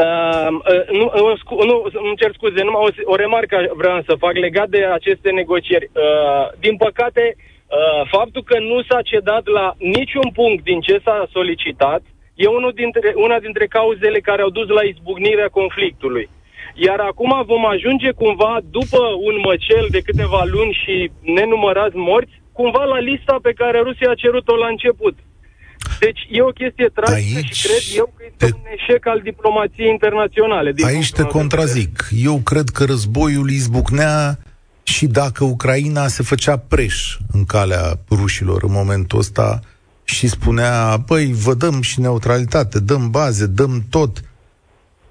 Uh, 0.03 0.47
uh, 0.47 0.97
nu, 0.99 1.05
uh, 1.05 1.39
scu- 1.41 1.63
nu, 1.69 1.75
îmi 2.07 2.17
cer 2.21 2.31
scuze, 2.33 2.63
numai 2.63 2.81
o, 2.87 3.11
o 3.11 3.15
remarcă 3.15 3.57
vreau 3.75 4.01
să 4.07 4.15
fac 4.19 4.33
legat 4.33 4.69
de 4.69 4.81
aceste 4.93 5.29
negocieri. 5.29 5.89
Uh, 5.93 6.59
din 6.59 6.75
păcate, 6.75 7.35
uh, 7.35 7.56
faptul 8.15 8.43
că 8.43 8.59
nu 8.59 8.77
s-a 8.89 9.01
cedat 9.01 9.45
la 9.57 9.75
niciun 9.77 10.27
punct 10.39 10.63
din 10.63 10.79
ce 10.79 11.01
s-a 11.03 11.27
solicitat 11.31 12.01
e 12.35 12.47
unul 12.47 12.73
dintre, 12.75 13.13
una 13.15 13.39
dintre 13.39 13.65
cauzele 13.67 14.19
care 14.19 14.41
au 14.41 14.49
dus 14.49 14.67
la 14.67 14.81
izbucnirea 14.81 15.49
conflictului. 15.59 16.29
Iar 16.85 16.99
acum 16.99 17.43
vom 17.45 17.65
ajunge 17.65 18.11
cumva, 18.11 18.59
după 18.77 19.01
un 19.27 19.35
măcel 19.47 19.85
de 19.89 20.01
câteva 20.07 20.41
luni 20.55 20.77
și 20.83 21.11
nenumărați 21.21 21.95
morți, 21.95 22.41
cumva 22.51 22.83
la 22.83 22.99
lista 22.99 23.35
pe 23.41 23.53
care 23.53 23.77
Rusia 23.79 24.09
a 24.11 24.21
cerut-o 24.23 24.55
la 24.55 24.67
început. 24.67 25.15
Deci 25.99 26.21
e 26.29 26.41
o 26.41 26.57
chestie 26.61 26.89
tragică 26.93 27.37
Aici 27.37 27.55
și 27.55 27.67
cred 27.67 27.83
eu 27.97 28.13
că 28.15 28.23
este 28.25 28.45
te... 28.45 28.53
un 28.53 28.65
eșec 28.77 29.07
al 29.07 29.19
diplomației 29.23 29.89
internaționale. 29.89 30.73
Aici 30.85 31.11
te 31.11 31.23
contrazic. 31.23 32.07
Eu 32.23 32.37
cred 32.37 32.67
că 32.69 32.83
războiul 32.83 33.49
izbucnea 33.49 34.37
și 34.87 35.07
dacă 35.07 35.43
Ucraina 35.43 36.07
se 36.07 36.23
făcea 36.23 36.57
preș 36.57 37.17
în 37.31 37.45
calea 37.45 37.99
rușilor 38.09 38.63
în 38.63 38.71
momentul 38.71 39.19
ăsta 39.19 39.59
și 40.03 40.27
spunea, 40.27 40.97
băi, 40.97 41.33
vă 41.33 41.53
dăm 41.53 41.81
și 41.81 41.99
neutralitate, 41.99 42.79
dăm 42.79 43.09
baze, 43.09 43.45
dăm 43.45 43.85
tot. 43.89 44.21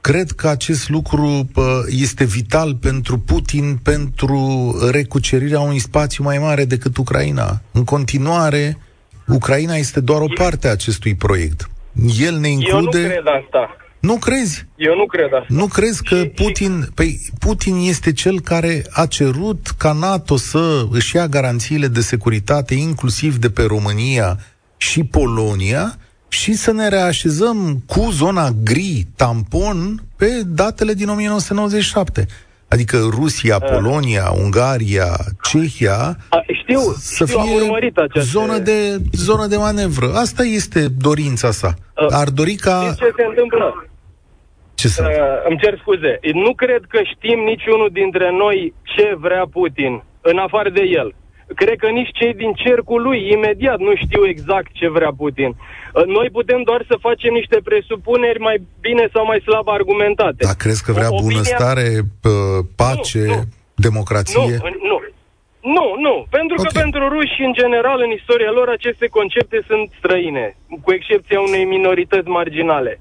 Cred 0.01 0.31
că 0.31 0.49
acest 0.49 0.89
lucru 0.89 1.51
este 1.87 2.25
vital 2.25 2.75
pentru 2.75 3.19
Putin 3.19 3.79
pentru 3.83 4.75
recucerirea 4.91 5.61
unui 5.61 5.79
spațiu 5.79 6.25
mai 6.25 6.39
mare 6.39 6.65
decât 6.65 6.97
Ucraina. 6.97 7.61
În 7.73 7.85
continuare, 7.85 8.79
Ucraina 9.27 9.75
este 9.75 10.01
doar 10.01 10.21
o 10.21 10.33
parte 10.35 10.69
a 10.69 10.71
acestui 10.71 11.15
proiect. 11.15 11.71
El 12.19 12.37
ne 12.39 12.49
include... 12.49 12.99
Eu 12.99 13.05
nu 13.05 13.09
cred 13.09 13.25
asta. 13.45 13.77
Nu 14.07 14.16
crezi? 14.16 14.66
Eu 14.77 14.95
nu 14.97 15.07
cred 15.07 15.33
asta. 15.33 15.47
Nu 15.49 15.66
crezi 15.66 16.03
că 16.03 16.16
și, 16.16 16.27
Putin... 16.27 16.81
Și... 16.85 16.90
Păi, 16.95 17.19
Putin 17.38 17.77
este 17.77 18.12
cel 18.12 18.40
care 18.40 18.85
a 18.90 19.07
cerut 19.07 19.66
ca 19.79 19.92
NATO 19.92 20.37
să 20.37 20.87
își 20.90 21.16
ia 21.16 21.27
garanțiile 21.27 21.87
de 21.87 22.01
securitate, 22.01 22.75
inclusiv 22.75 23.37
de 23.37 23.51
pe 23.51 23.62
România 23.62 24.38
și 24.77 25.05
Polonia, 25.05 25.99
și 26.29 26.53
să 26.53 26.73
ne 26.73 26.88
reașezăm 26.88 27.83
cu 27.87 28.09
zona 28.11 28.51
gri, 28.62 29.07
tampon, 29.16 30.03
pe 30.16 30.42
datele 30.47 30.92
din 30.92 31.09
1997. 31.09 32.27
Adică 32.69 32.97
Rusia, 33.11 33.59
uh. 33.62 33.71
Polonia, 33.71 34.31
Ungaria, 34.42 35.16
Cehia 35.42 36.16
A, 36.29 36.45
știu, 36.62 36.81
să 36.99 37.27
știu, 37.27 37.40
fie 37.40 37.92
zonă, 38.21 38.59
de, 38.59 39.01
zonă 39.12 39.47
de 39.47 39.57
manevră. 39.57 40.12
Asta 40.14 40.42
este 40.42 40.88
dorința 40.88 41.51
sa. 41.51 41.75
Uh, 41.97 42.07
Ar 42.11 42.29
dori 42.29 42.55
ca... 42.55 42.95
ce 42.99 43.12
se 43.16 43.25
întâmplă? 43.29 43.87
Ce 44.81 44.89
să... 44.89 45.03
Uh, 45.03 45.49
îmi 45.49 45.59
cer 45.62 45.75
scuze. 45.83 46.12
Nu 46.45 46.53
cred 46.62 46.83
că 46.93 46.99
știm 47.12 47.39
niciunul 47.53 47.91
dintre 47.93 48.29
noi 48.43 48.75
ce 48.83 49.07
vrea 49.25 49.45
Putin, 49.59 49.93
în 50.21 50.39
afară 50.39 50.71
de 50.79 50.85
el. 51.01 51.09
Cred 51.55 51.77
că 51.79 51.89
nici 51.89 52.12
cei 52.19 52.35
din 52.35 52.53
cercul 52.53 53.03
lui 53.03 53.19
imediat 53.37 53.79
nu 53.79 53.93
știu 54.05 54.23
exact 54.27 54.71
ce 54.73 54.89
vrea 54.89 55.12
Putin. 55.17 55.51
Uh, 55.51 56.05
noi 56.17 56.29
putem 56.39 56.61
doar 56.62 56.85
să 56.89 56.97
facem 57.01 57.33
niște 57.33 57.59
presupuneri 57.65 58.41
mai 58.49 58.57
bine 58.81 59.09
sau 59.12 59.25
mai 59.25 59.41
slab 59.47 59.69
argumentate. 59.69 60.45
Dar 60.45 60.55
crezi 60.55 60.85
că 60.85 60.93
vrea 60.93 61.11
Opinia... 61.11 61.29
bunăstare, 61.29 61.87
pace, 62.77 63.25
nu, 63.27 63.35
nu. 63.35 63.43
democrație? 63.75 64.57
Nu, 64.62 64.71
nu. 64.91 64.99
Nu, 65.77 65.87
nu. 66.07 66.27
Pentru 66.31 66.57
okay. 66.59 66.71
că 66.73 66.79
pentru 66.81 67.09
ruși, 67.09 67.39
în 67.49 67.53
general, 67.53 67.99
în 68.07 68.11
istoria 68.11 68.51
lor, 68.51 68.69
aceste 68.69 69.07
concepte 69.07 69.59
sunt 69.67 69.91
străine, 69.99 70.57
cu 70.83 70.93
excepția 70.93 71.41
unei 71.41 71.65
minorități 71.65 72.29
marginale. 72.29 73.01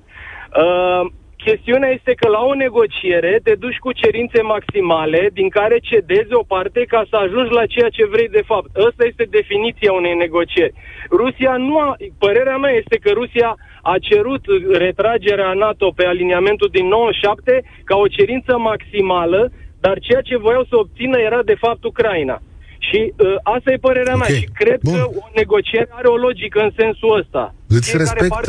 Uh, 0.64 1.12
Chestiunea 1.50 1.90
este 1.90 2.14
că 2.14 2.28
la 2.28 2.42
o 2.52 2.54
negociere 2.54 3.40
te 3.44 3.56
duci 3.56 3.78
cu 3.78 3.92
cerințe 3.92 4.42
maximale 4.42 5.30
din 5.34 5.50
care 5.50 5.78
cedezi 5.80 6.34
o 6.34 6.44
parte 6.44 6.82
ca 6.88 7.06
să 7.10 7.16
ajungi 7.16 7.54
la 7.54 7.66
ceea 7.66 7.90
ce 7.90 8.06
vrei 8.06 8.30
de 8.30 8.44
fapt. 8.46 8.70
Ăsta 8.88 9.04
este 9.06 9.26
definiția 9.30 9.92
unei 9.92 10.16
negocieri. 10.16 10.74
Rusia 11.10 11.56
nu 11.58 11.80
a... 11.80 11.96
Părerea 12.20 12.58
mea 12.58 12.72
este 12.72 12.98
că 12.98 13.12
Rusia 13.14 13.58
a 13.82 13.96
cerut 14.02 14.44
retragerea 14.72 15.54
NATO 15.54 15.92
pe 15.96 16.06
aliniamentul 16.06 16.70
din 16.72 16.88
97 16.88 17.64
ca 17.84 17.96
o 17.98 18.08
cerință 18.08 18.58
maximală, 18.58 19.52
dar 19.80 20.00
ceea 20.00 20.22
ce 20.22 20.38
voiau 20.38 20.64
să 20.64 20.76
obțină 20.78 21.18
era 21.18 21.44
de 21.44 21.56
fapt 21.56 21.84
Ucraina. 21.84 22.42
Și 22.88 23.14
uh, 23.18 23.26
asta 23.56 23.72
e 23.72 23.78
părerea 23.78 24.16
okay. 24.16 24.28
mea 24.30 24.40
și 24.40 24.50
cred 24.54 24.80
Bun. 24.84 24.94
că 24.94 25.04
o 25.04 25.28
negociere 25.36 25.88
are 25.92 26.08
o 26.08 26.16
logică 26.16 26.60
în 26.60 26.72
sensul 26.78 27.20
ăsta. 27.20 27.56
Îți 27.68 27.98
respect, 27.98 28.48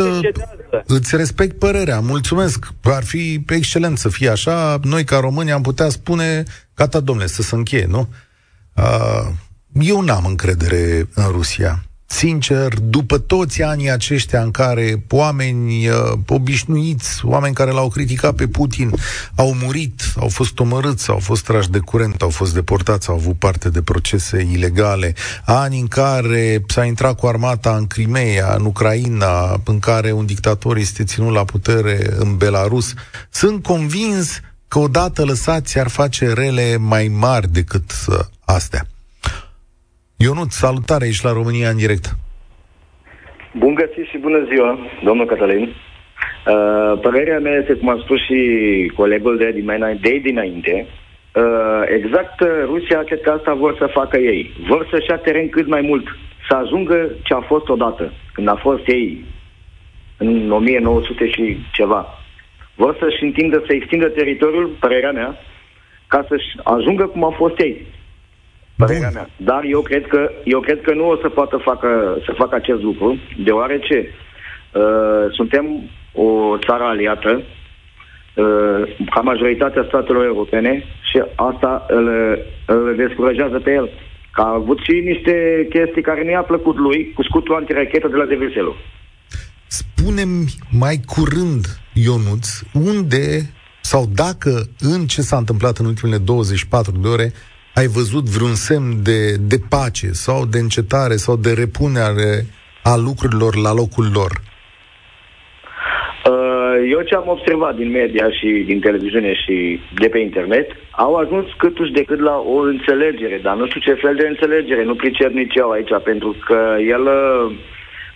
îți 0.87 1.17
respect 1.17 1.59
părerea, 1.59 2.01
mulțumesc. 2.01 2.67
Ar 2.83 3.05
fi 3.05 3.45
excelent 3.49 3.99
să 3.99 4.09
fie 4.09 4.29
așa. 4.29 4.79
Noi, 4.83 5.05
ca 5.05 5.19
români, 5.19 5.53
am 5.53 5.63
putea 5.63 5.89
spune, 5.89 6.43
gata, 6.75 7.01
domnule, 7.01 7.27
să 7.27 7.43
se 7.43 7.55
încheie, 7.55 7.87
nu? 7.87 8.09
Uh, 8.77 9.27
eu 9.81 10.01
n-am 10.01 10.25
încredere 10.25 11.09
în 11.15 11.31
Rusia 11.31 11.83
sincer, 12.07 12.75
după 12.81 13.19
toți 13.19 13.63
anii 13.63 13.91
aceștia 13.91 14.43
în 14.43 14.51
care 14.51 15.05
oameni 15.11 15.89
uh, 15.89 15.95
obișnuiți, 16.27 17.21
oameni 17.25 17.55
care 17.55 17.71
l-au 17.71 17.89
criticat 17.89 18.35
pe 18.35 18.47
Putin, 18.47 18.91
au 19.35 19.55
murit, 19.55 20.03
au 20.17 20.29
fost 20.29 20.59
omorâți, 20.59 21.11
au 21.11 21.19
fost 21.19 21.45
trași 21.45 21.71
de 21.71 21.79
curent, 21.79 22.23
au 22.23 22.29
fost 22.29 22.55
deportați, 22.55 23.09
au 23.09 23.15
avut 23.15 23.39
parte 23.39 23.69
de 23.69 23.83
procese 23.83 24.49
ilegale, 24.53 25.15
ani 25.45 25.81
în 25.81 25.87
care 25.87 26.63
s-a 26.69 26.85
intrat 26.85 27.19
cu 27.19 27.27
armata 27.27 27.77
în 27.77 27.87
Crimea, 27.87 28.55
în 28.59 28.65
Ucraina, 28.65 29.61
în 29.65 29.79
care 29.79 30.13
un 30.13 30.27
dictator 30.27 30.77
este 30.77 31.05
ținut 31.05 31.33
la 31.33 31.45
putere 31.45 32.15
în 32.19 32.37
Belarus, 32.37 32.95
sunt 33.31 33.63
convins 33.63 34.41
că 34.69 34.79
odată 34.79 35.25
lăsați 35.25 35.79
ar 35.79 35.89
face 35.89 36.33
rele 36.33 36.77
mai 36.77 37.09
mari 37.09 37.53
decât 37.53 37.93
uh, 38.09 38.19
astea. 38.45 38.87
Ionut, 40.19 40.51
salutare, 40.51 41.07
ești 41.07 41.25
la 41.25 41.33
România 41.33 41.69
în 41.69 41.77
direct. 41.77 42.07
Bun 43.53 43.75
găsit 43.75 44.07
și 44.11 44.19
bună 44.19 44.47
ziua, 44.53 44.79
domnul 45.05 45.27
Cătălin. 45.27 45.63
Uh, 45.63 46.99
părerea 47.01 47.39
mea 47.39 47.53
este, 47.53 47.75
cum 47.75 47.89
a 47.89 48.01
spus 48.05 48.21
și 48.25 48.39
colegul 48.95 49.37
de, 49.37 49.51
din 49.51 49.99
de 50.01 50.21
dinainte, 50.23 50.87
uh, 51.35 51.83
exact 51.99 52.41
uh, 52.41 52.49
Rusia 52.65 53.05
cred 53.05 53.21
că 53.21 53.31
asta 53.31 53.55
vor 53.55 53.77
să 53.79 53.87
facă 53.93 54.17
ei. 54.17 54.53
Vor 54.69 54.89
să-și 54.91 55.11
ia 55.11 55.17
teren 55.17 55.49
cât 55.49 55.67
mai 55.67 55.81
mult, 55.81 56.07
să 56.49 56.55
ajungă 56.55 57.11
ce 57.23 57.35
a 57.35 57.41
fost 57.41 57.69
odată, 57.69 58.13
când 58.33 58.49
a 58.49 58.57
fost 58.57 58.87
ei 58.87 59.25
în 60.17 60.51
1900 60.51 61.31
și 61.31 61.59
ceva. 61.73 62.07
Vor 62.75 62.97
să-și 63.01 63.25
întindă, 63.25 63.63
să 63.67 63.73
extindă 63.73 64.09
teritoriul, 64.09 64.77
părerea 64.81 65.13
mea, 65.13 65.37
ca 66.07 66.27
să-și 66.29 66.49
ajungă 66.63 67.07
cum 67.07 67.25
au 67.25 67.35
fost 67.37 67.59
ei. 67.59 67.87
Părerea 68.77 69.11
mea. 69.15 69.29
Dar 69.37 69.63
eu 69.65 69.81
cred, 69.81 70.07
că, 70.07 70.31
eu 70.45 70.61
cred 70.61 70.81
că 70.81 70.95
nu 70.95 71.09
o 71.09 71.17
să 71.17 71.29
poată 71.29 71.57
facă, 71.57 72.19
să 72.25 72.33
facă 72.37 72.55
acest 72.55 72.83
lucru, 72.83 73.19
deoarece 73.45 73.97
uh, 74.73 75.25
suntem 75.31 75.65
o 76.13 76.59
țară 76.67 76.85
aliată 76.85 77.43
uh, 78.35 78.97
ca 79.11 79.21
majoritatea 79.21 79.85
statelor 79.89 80.25
europene 80.25 80.85
și 81.03 81.23
asta 81.35 81.87
îl, 81.89 82.09
îl 82.67 82.95
descurajează 82.97 83.59
pe 83.59 83.73
el. 83.73 83.91
Că 84.33 84.41
a 84.41 84.53
avut 84.53 84.79
și 84.79 84.93
niște 84.93 85.67
chestii 85.69 86.03
care 86.03 86.25
nu 86.25 86.31
i-a 86.31 86.43
plăcut 86.43 86.77
lui 86.77 87.13
cu 87.13 87.23
scutul 87.23 87.55
antirachetă 87.55 88.09
de 88.09 88.17
la 88.17 88.25
Deviselu. 88.25 88.75
Spunem 89.67 90.29
mai 90.71 91.01
curând, 91.07 91.65
Ionuț, 91.93 92.49
unde 92.73 93.51
sau 93.81 94.05
dacă 94.15 94.51
în 94.79 95.07
ce 95.07 95.21
s-a 95.23 95.37
întâmplat 95.37 95.77
în 95.77 95.87
ultimele 95.87 96.19
24 96.19 96.93
de 97.03 97.09
ore 97.09 97.33
ai 97.81 97.87
văzut 97.99 98.25
vreun 98.37 98.57
semn 98.69 98.89
de, 99.03 99.21
de 99.53 99.59
pace 99.69 100.09
sau 100.25 100.39
de 100.53 100.59
încetare 100.59 101.17
sau 101.25 101.37
de 101.37 101.53
repunere 101.63 102.33
a 102.83 102.95
lucrurilor 103.09 103.53
la 103.67 103.73
locul 103.81 104.07
lor? 104.19 104.33
Uh, 106.31 106.77
eu 106.95 107.01
ce 107.09 107.15
am 107.15 107.29
observat 107.37 107.75
din 107.77 107.91
media 107.91 108.27
și 108.39 108.49
din 108.67 108.81
televiziune 108.81 109.33
și 109.35 109.81
de 110.01 110.09
pe 110.09 110.19
internet, 110.19 110.69
au 110.91 111.15
ajuns 111.15 111.47
câtuși 111.59 111.93
decât 111.93 112.21
la 112.21 112.37
o 112.55 112.57
înțelegere, 112.73 113.39
dar 113.43 113.57
nu 113.57 113.67
știu 113.67 113.81
ce 113.81 114.01
fel 114.05 114.15
de 114.15 114.27
înțelegere, 114.27 114.85
nu 114.85 114.95
pricep 114.95 115.33
nici 115.33 115.55
eu 115.55 115.71
aici, 115.71 116.03
pentru 116.05 116.37
că 116.47 116.77
el 116.97 117.03
uh, 117.03 117.57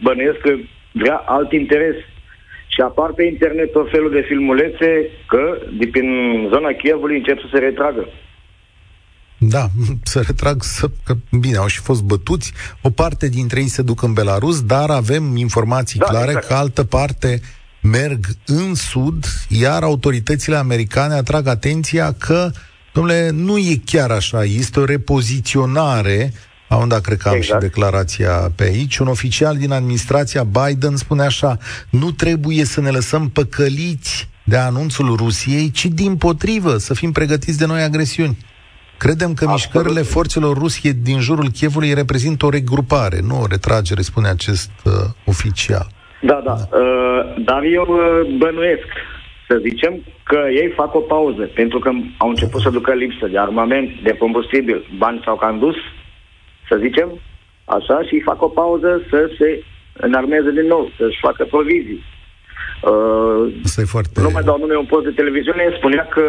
bănuiesc 0.00 0.38
că 0.38 0.52
vrea 0.92 1.16
alt 1.26 1.52
interes. 1.52 1.96
Și 2.66 2.80
apar 2.80 3.10
pe 3.12 3.24
internet 3.24 3.72
tot 3.72 3.90
felul 3.90 4.10
de 4.10 4.20
filmulețe 4.20 5.10
că 5.26 5.58
din 5.92 6.08
zona 6.52 6.72
Chievului 6.72 7.16
încep 7.16 7.38
să 7.40 7.46
se 7.52 7.58
retragă. 7.58 8.08
Da, 9.42 9.70
să 10.02 10.20
retrag 10.20 10.62
să... 10.62 10.90
Că, 11.04 11.16
bine, 11.30 11.56
au 11.56 11.66
și 11.66 11.80
fost 11.80 12.02
bătuți. 12.02 12.52
O 12.82 12.90
parte 12.90 13.28
dintre 13.28 13.60
ei 13.60 13.68
se 13.68 13.82
duc 13.82 14.02
în 14.02 14.12
Belarus, 14.12 14.62
dar 14.62 14.90
avem 14.90 15.36
informații 15.36 15.98
da, 15.98 16.04
clare 16.04 16.30
exact. 16.30 16.46
că 16.46 16.54
altă 16.54 16.84
parte 16.84 17.40
merg 17.82 18.26
în 18.46 18.74
sud, 18.74 19.26
iar 19.48 19.82
autoritățile 19.82 20.56
americane 20.56 21.14
atrag 21.14 21.46
atenția 21.46 22.12
că, 22.12 22.50
domnule, 22.92 23.30
nu 23.30 23.58
e 23.58 23.80
chiar 23.84 24.10
așa, 24.10 24.44
este 24.44 24.80
o 24.80 24.84
repoziționare 24.84 26.32
unde 26.76 27.00
cred 27.00 27.18
că 27.18 27.28
am 27.28 27.34
exact. 27.34 27.62
și 27.62 27.68
declarația 27.68 28.52
pe 28.54 28.64
aici. 28.64 28.98
Un 28.98 29.06
oficial 29.06 29.56
din 29.56 29.72
administrația 29.72 30.44
Biden 30.44 30.96
spune 30.96 31.22
așa, 31.22 31.58
nu 31.90 32.10
trebuie 32.10 32.64
să 32.64 32.80
ne 32.80 32.90
lăsăm 32.90 33.28
păcăliți 33.28 34.28
de 34.44 34.56
anunțul 34.56 35.16
Rusiei, 35.16 35.70
ci 35.70 35.86
din 35.86 36.16
potrivă 36.16 36.78
să 36.78 36.94
fim 36.94 37.12
pregătiți 37.12 37.58
de 37.58 37.66
noi 37.66 37.82
agresiuni. 37.82 38.38
Credem 39.04 39.32
că 39.34 39.44
Absolut. 39.44 39.54
mișcările 39.54 40.02
forțelor 40.14 40.54
rusie 40.64 40.92
din 41.08 41.18
jurul 41.26 41.48
Chievului 41.58 41.94
reprezintă 42.02 42.46
o 42.46 42.54
regrupare, 42.58 43.18
nu 43.28 43.36
o 43.42 43.46
retragere, 43.54 44.00
spune 44.10 44.28
acest 44.28 44.72
uh, 44.84 44.92
oficial. 45.32 45.86
Da, 46.30 46.38
da. 46.44 46.54
da. 46.54 46.78
Uh, 46.78 47.20
dar 47.48 47.62
eu 47.78 47.86
uh, 47.88 48.36
bănuiesc, 48.38 48.88
să 49.48 49.54
zicem, 49.68 49.92
că 50.22 50.40
ei 50.60 50.70
fac 50.80 50.94
o 50.94 51.00
pauză, 51.14 51.42
pentru 51.60 51.78
că 51.78 51.90
au 52.16 52.28
început 52.28 52.60
să 52.60 52.70
ducă 52.70 52.92
lipsă 52.92 53.26
de 53.26 53.38
armament, 53.38 53.88
de 54.02 54.16
combustibil, 54.22 54.78
bani 54.98 55.22
sau 55.24 55.36
candus, 55.36 55.76
să 56.68 56.74
zicem, 56.84 57.08
așa, 57.64 58.02
și 58.08 58.26
fac 58.30 58.42
o 58.42 58.48
pauză 58.48 58.90
să 59.10 59.30
se 59.38 59.64
înarmeze 59.92 60.50
din 60.50 60.66
nou, 60.66 60.90
să-și 60.98 61.18
facă 61.20 61.44
provizii. 61.44 62.02
Uh, 62.82 63.52
Asta 63.64 63.80
e 63.80 63.94
foarte... 63.94 64.20
Nu 64.20 64.30
mai 64.32 64.42
dau 64.42 64.58
nume 64.58 64.76
un 64.76 64.90
post 64.92 65.04
de 65.04 65.18
televiziune, 65.20 65.74
spunea 65.76 66.04
că 66.14 66.24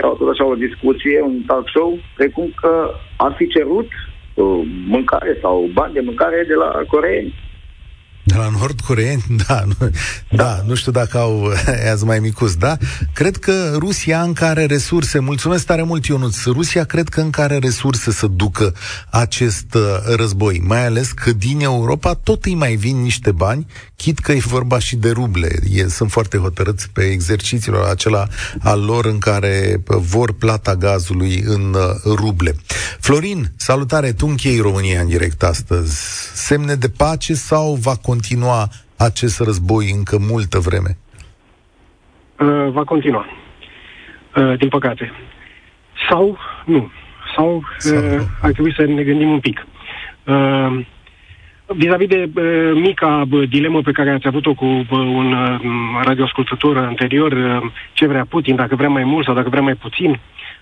era 0.00 0.14
tot 0.18 0.28
așa 0.28 0.44
o 0.46 0.62
discuție, 0.66 1.20
un 1.20 1.42
talk 1.46 1.68
show, 1.68 1.98
precum 2.14 2.52
că 2.60 2.72
ar 3.16 3.32
fi 3.38 3.46
cerut 3.46 3.88
uh, 4.34 4.60
mâncare 4.94 5.38
sau 5.42 5.68
bani 5.72 5.96
de 5.96 6.00
mâncare 6.00 6.44
de 6.48 6.54
la 6.54 6.70
coreeni. 6.92 7.34
De 8.30 8.36
la 8.36 8.48
Nord 8.48 8.80
Coreeni? 8.80 9.24
Da, 9.46 9.64
nu, 9.64 9.90
da, 10.30 10.62
nu 10.66 10.74
știu 10.74 10.92
dacă 10.92 11.18
au 11.18 11.52
azi 11.92 12.04
mai 12.04 12.18
micus, 12.18 12.54
da? 12.54 12.76
Cred 13.14 13.36
că 13.36 13.74
Rusia 13.78 14.22
încă 14.22 14.44
are 14.44 14.66
resurse, 14.66 15.18
mulțumesc 15.18 15.66
tare 15.66 15.82
mult 15.82 16.06
Ionuț, 16.06 16.44
Rusia 16.44 16.84
cred 16.84 17.08
că 17.08 17.20
încă 17.20 17.40
are 17.40 17.58
resurse 17.58 18.12
să 18.12 18.26
ducă 18.26 18.74
acest 19.10 19.74
uh, 19.74 19.82
război, 20.16 20.62
mai 20.64 20.86
ales 20.86 21.12
că 21.12 21.32
din 21.32 21.60
Europa 21.60 22.14
tot 22.14 22.44
îi 22.44 22.54
mai 22.54 22.74
vin 22.74 23.02
niște 23.02 23.32
bani, 23.32 23.66
chit 23.96 24.18
că 24.18 24.32
e 24.32 24.38
vorba 24.38 24.78
și 24.78 24.96
de 24.96 25.10
ruble. 25.10 25.58
E, 25.70 25.88
sunt 25.88 26.10
foarte 26.10 26.36
hotărâți 26.36 26.90
pe 26.90 27.02
exercițiul 27.02 27.84
acela 27.84 28.26
al 28.60 28.80
lor 28.80 29.04
în 29.06 29.18
care 29.18 29.82
vor 29.86 30.32
plata 30.32 30.74
gazului 30.74 31.42
în 31.46 31.74
uh, 31.74 32.14
ruble. 32.14 32.56
Florin, 33.00 33.52
salutare, 33.56 34.12
tu 34.12 34.26
închei 34.26 34.58
România 34.58 35.00
în 35.00 35.08
direct 35.08 35.42
astăzi. 35.42 35.98
Semne 36.34 36.74
de 36.74 36.88
pace 36.88 37.34
sau 37.34 37.78
va 37.80 37.94
continua 37.94 38.18
acest 38.96 39.40
război 39.40 39.90
încă 39.96 40.18
multă 40.30 40.58
vreme? 40.58 40.96
Uh, 42.38 42.72
va 42.72 42.84
continua. 42.84 43.26
Uh, 44.36 44.58
din 44.58 44.68
păcate. 44.68 45.12
Sau 46.08 46.38
nu. 46.64 46.90
Sau, 47.36 47.56
uh, 47.56 47.62
Sau 47.78 47.96
uh, 47.96 48.20
ar 48.40 48.52
trebui 48.52 48.74
să 48.74 48.84
ne 48.84 49.02
gândim 49.02 49.30
un 49.30 49.40
pic. 49.40 49.66
Uh, 50.24 50.86
Vis-a-vis 51.76 52.08
de 52.08 52.30
uh, 52.34 52.72
mica 52.74 53.26
uh, 53.30 53.48
dilemă 53.48 53.80
pe 53.80 53.92
care 53.92 54.10
ați 54.10 54.26
avut-o 54.26 54.54
cu 54.54 54.64
uh, 54.64 54.86
un 54.90 55.32
uh, 55.32 55.60
radioascultător 56.02 56.76
anterior, 56.76 57.32
uh, 57.32 57.70
ce 57.92 58.06
vrea 58.06 58.24
Putin, 58.24 58.56
dacă 58.56 58.76
vrea 58.76 58.88
mai 58.88 59.04
mult 59.04 59.24
sau 59.24 59.34
dacă 59.34 59.48
vrea 59.48 59.62
mai 59.62 59.74
puțin, 59.74 60.20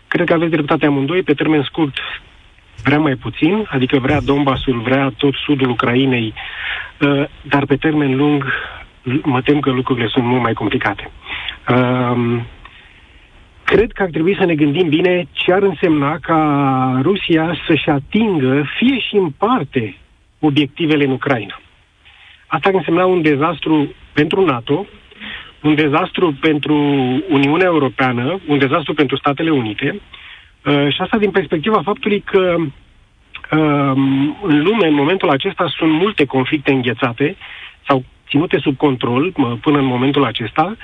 cred 0.09 0.27
că 0.27 0.33
aveți 0.33 0.51
dreptate 0.51 0.87
amândoi. 0.87 1.23
Pe 1.23 1.35
termen 1.35 1.63
scurt, 1.63 1.99
vrea 2.85 2.99
mai 2.99 3.14
puțin, 3.14 3.66
adică 3.70 3.99
vrea 3.99 4.20
Donbassul, 4.20 4.81
vrea 4.81 5.12
tot 5.16 5.35
sudul 5.35 5.70
Ucrainei, 5.70 6.35
uh, 7.01 7.24
dar 7.43 7.66
pe 7.66 7.76
termen 7.76 8.16
lung 8.16 8.45
mă 9.22 9.41
tem 9.43 9.61
că 9.61 9.70
lucrurile 9.70 10.07
sunt 10.07 10.24
mult 10.24 10.43
mai 10.43 10.53
complicate. 10.53 11.11
Uh, 11.68 12.41
cred 13.64 13.93
că 13.93 14.03
ar 14.03 14.09
trebui 14.09 14.37
să 14.39 14.45
ne 14.45 14.55
gândim 14.55 14.89
bine 14.89 15.29
ce 15.33 15.53
ar 15.53 15.62
însemna 15.62 16.18
ca 16.20 17.01
Rusia 17.03 17.57
să-și 17.66 17.89
atingă, 17.89 18.64
fie 18.79 18.99
și 18.99 19.16
în 19.16 19.31
parte, 19.31 19.97
obiectivele 20.39 21.05
în 21.05 21.11
Ucraina. 21.11 21.61
Asta 22.47 22.68
ar 22.68 22.74
însemna 22.74 23.05
un 23.05 23.22
dezastru 23.22 23.95
pentru 24.12 24.45
NATO, 24.45 24.87
un 25.62 25.74
dezastru 25.74 26.37
pentru 26.41 26.74
Uniunea 27.29 27.66
Europeană, 27.66 28.41
un 28.47 28.59
dezastru 28.59 28.95
pentru 28.95 29.16
Statele 29.16 29.51
Unite, 29.51 29.87
Uh, 29.95 30.28
și 30.65 31.01
asta 31.01 31.17
din 31.19 31.31
perspectiva 31.31 31.83
faptului 31.83 32.21
că 32.21 32.55
uh, 32.59 33.93
în 34.43 34.63
lume, 34.63 34.87
în 34.87 34.95
momentul 34.95 35.31
acesta, 35.31 35.73
sunt 35.79 35.93
multe 35.93 36.25
conflicte 36.25 36.73
înghețate 36.73 37.37
sau 37.89 38.05
ținute 38.29 38.59
sub 38.59 38.77
control 38.77 39.33
uh, 39.37 39.53
până 39.61 39.79
în 39.79 39.85
momentul 39.85 40.25
acesta. 40.25 40.77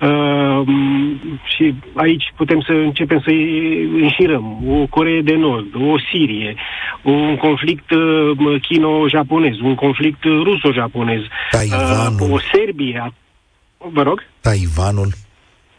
Uh, 0.00 0.62
și 1.56 1.74
aici 1.94 2.32
putem 2.36 2.60
să 2.60 2.72
începem 2.72 3.20
să 3.20 3.30
înșirăm 4.00 4.58
o 4.68 4.86
Coree 4.86 5.20
de 5.20 5.34
Nord, 5.34 5.74
o 5.74 5.98
Sirie, 6.10 6.54
un 7.02 7.36
conflict 7.36 7.90
uh, 7.90 8.60
chino-japonez, 8.60 9.58
un 9.60 9.74
conflict 9.74 10.24
ruso-japonez, 10.24 11.20
uh, 11.20 12.30
o 12.30 12.38
Serbie. 12.52 13.12
Vă 13.78 14.02
rog? 14.02 14.22
Taiwanul 14.40 15.12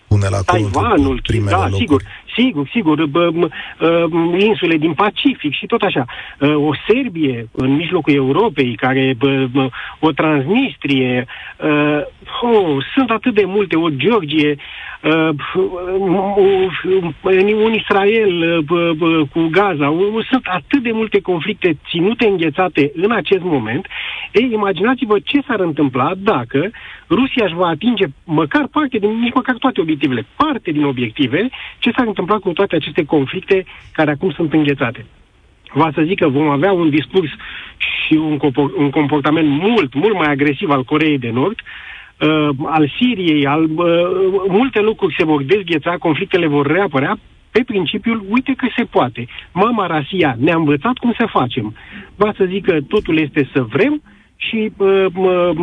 pune 0.07 0.27
la 0.29 0.41
Taiwanul, 0.41 1.21
da, 1.45 1.57
locuri. 1.57 1.77
sigur, 1.77 2.01
sigur, 2.37 2.67
sigur, 2.71 3.05
bă, 3.05 3.29
bă, 3.29 3.49
insule 4.37 4.77
din 4.77 4.93
Pacific 4.93 5.53
și 5.53 5.65
tot 5.65 5.81
așa. 5.81 6.05
O 6.39 6.71
Serbie 6.87 7.47
în 7.51 7.75
mijlocul 7.75 8.13
Europei, 8.13 8.75
care, 8.75 9.13
bă, 9.17 9.47
bă, 9.51 9.69
o 9.99 10.11
Transnistrie, 10.11 11.25
oh, 12.41 12.85
sunt 12.95 13.09
atât 13.09 13.33
de 13.33 13.43
multe, 13.45 13.75
o 13.75 13.89
Georgie, 13.89 14.55
un 17.65 17.73
Israel 17.73 18.63
cu 19.31 19.47
Gaza, 19.51 19.93
sunt 20.29 20.45
atât 20.45 20.83
de 20.83 20.91
multe 20.91 21.21
conflicte 21.21 21.77
ținute 21.89 22.27
înghețate 22.27 22.91
în 22.95 23.11
acest 23.11 23.43
moment. 23.43 23.87
Ei, 24.31 24.49
imaginați-vă 24.51 25.19
ce 25.23 25.41
s-ar 25.47 25.59
întâmpla 25.59 26.11
dacă 26.17 26.71
Rusia 27.09 27.45
își 27.45 27.55
va 27.55 27.67
atinge 27.67 28.05
măcar 28.23 28.67
parte 28.71 28.97
din, 28.97 29.19
nici 29.19 29.33
măcar 29.33 29.55
toate 29.55 29.81
obiectivele, 29.81 30.25
parte 30.35 30.71
din 30.71 30.83
obiective, 30.83 31.49
ce 31.79 31.91
s-ar 31.95 32.07
întâmpla 32.07 32.26
cu 32.35 32.51
toate 32.53 32.75
aceste 32.75 33.05
conflicte 33.05 33.65
care 33.91 34.11
acum 34.11 34.31
sunt 34.31 34.53
înghețate. 34.53 35.05
Va 35.73 35.91
să 35.93 36.01
zic 36.05 36.19
că 36.19 36.27
vom 36.27 36.49
avea 36.49 36.71
un 36.71 36.89
discurs 36.89 37.29
și 37.77 38.13
un, 38.13 38.39
un 38.77 38.89
comportament 38.89 39.47
mult, 39.49 39.93
mult 39.93 40.13
mai 40.13 40.27
agresiv 40.31 40.69
al 40.69 40.83
Coreei 40.83 41.17
de 41.17 41.29
Nord, 41.29 41.59
uh, 41.59 42.49
al 42.65 42.91
Siriei, 42.97 43.45
al, 43.45 43.63
uh, 43.63 43.77
multe 44.47 44.81
lucruri 44.81 45.15
se 45.17 45.25
vor 45.25 45.43
dezgheța, 45.43 45.97
conflictele 45.97 46.47
vor 46.47 46.65
reapărea, 46.67 47.19
pe 47.51 47.63
principiul, 47.65 48.25
uite 48.29 48.53
că 48.57 48.67
se 48.75 48.83
poate. 48.83 49.27
Mama 49.51 49.87
Rasia 49.87 50.35
ne-a 50.39 50.55
învățat 50.55 50.97
cum 50.97 51.13
să 51.17 51.25
facem. 51.29 51.75
Va 52.15 52.33
să 52.37 52.45
zic 52.47 52.65
că 52.65 52.77
totul 52.87 53.17
este 53.17 53.49
să 53.53 53.61
vrem, 53.61 53.93
uh, 53.93 54.16
și 54.37 54.71
uh, 54.77 55.05
uh, 55.15 55.57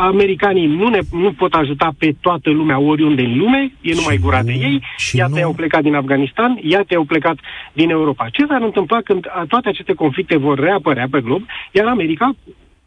americanii 0.00 0.66
nu, 0.66 0.88
ne, 0.88 0.98
nu 1.10 1.32
pot 1.32 1.54
ajuta 1.54 1.94
pe 1.98 2.14
toată 2.20 2.50
lumea 2.50 2.78
oriunde 2.78 3.22
în 3.22 3.38
lume, 3.38 3.72
e 3.80 3.94
numai 3.94 4.14
și 4.14 4.20
gura 4.20 4.40
nu, 4.40 4.44
de 4.44 4.52
ei, 4.52 4.82
iată 5.12 5.38
nu... 5.38 5.44
au 5.44 5.52
plecat 5.52 5.82
din 5.82 5.94
Afganistan, 5.94 6.58
iată 6.62 6.96
au 6.96 7.04
plecat 7.04 7.36
din 7.72 7.90
Europa. 7.90 8.28
Ce 8.32 8.46
s-ar 8.46 8.62
întâmpla 8.62 9.00
când 9.00 9.26
toate 9.48 9.68
aceste 9.68 9.92
conflicte 9.92 10.36
vor 10.36 10.58
reapărea 10.58 11.06
pe 11.10 11.20
glob, 11.20 11.42
iar 11.72 11.86
America 11.86 12.36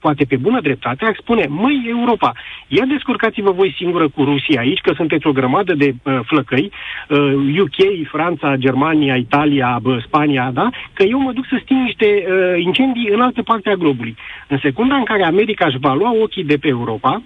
poate 0.06 0.24
pe 0.26 0.38
bună 0.38 0.60
dreptate, 0.62 1.06
ar 1.06 1.16
spune, 1.22 1.46
măi, 1.50 1.86
Europa, 1.90 2.32
ia 2.68 2.86
descurcați-vă 2.86 3.52
voi 3.52 3.74
singură 3.78 4.10
cu 4.10 4.24
Rusia 4.24 4.60
aici, 4.62 4.82
că 4.82 4.92
sunteți 4.96 5.28
o 5.28 5.32
grămadă 5.32 5.74
de 5.74 5.90
uh, 5.94 6.20
flăcăi, 6.26 6.72
uh, 7.10 7.60
UK, 7.64 7.80
Franța, 8.12 8.56
Germania, 8.56 9.16
Italia, 9.16 9.80
uh, 9.84 10.04
Spania, 10.06 10.52
da? 10.54 10.70
Că 10.94 11.04
eu 11.04 11.20
mă 11.20 11.32
duc 11.32 11.46
să 11.50 11.60
sting 11.64 11.82
niște 11.84 12.06
uh, 12.06 12.64
incendii 12.64 13.10
în 13.14 13.22
altă 13.22 13.42
parte 13.42 13.70
a 13.70 13.76
globului. 13.76 14.16
În 14.48 14.60
secunda 14.62 14.96
în 14.96 15.04
care 15.04 15.24
America 15.24 15.66
își 15.68 15.78
va 15.80 15.94
lua 15.94 16.12
ochii 16.24 16.44
de 16.44 16.58
pe 16.58 16.68
Europa, 16.68 17.24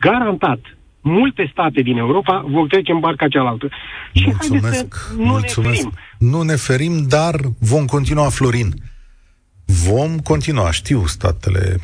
garantat, 0.00 0.60
multe 1.00 1.48
state 1.52 1.80
din 1.80 1.96
Europa 1.96 2.44
vor 2.48 2.66
trece 2.66 2.92
în 2.92 2.98
barca 2.98 3.28
cealaltă. 3.28 3.68
Și 4.12 4.24
mulțumesc, 4.26 4.94
să 4.94 5.14
nu 5.16 5.24
mulțumesc. 5.24 5.82
ne 5.82 5.90
ferim. 5.90 5.92
Nu 6.18 6.42
ne 6.42 6.56
ferim, 6.56 7.04
dar 7.08 7.34
vom 7.58 7.84
continua, 7.84 8.28
Florin. 8.28 8.68
Vom 9.70 10.18
continua, 10.18 10.70
știu 10.70 11.06
statele, 11.06 11.80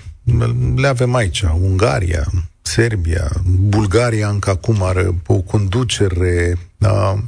le 0.76 0.86
avem 0.86 1.14
aici, 1.14 1.40
Ungaria, 1.40 2.26
Serbia, 2.62 3.30
Bulgaria 3.44 4.28
încă 4.28 4.50
acum 4.50 4.82
are 4.82 5.14
o 5.26 5.34
conducere. 5.34 6.58
Da? 6.78 7.24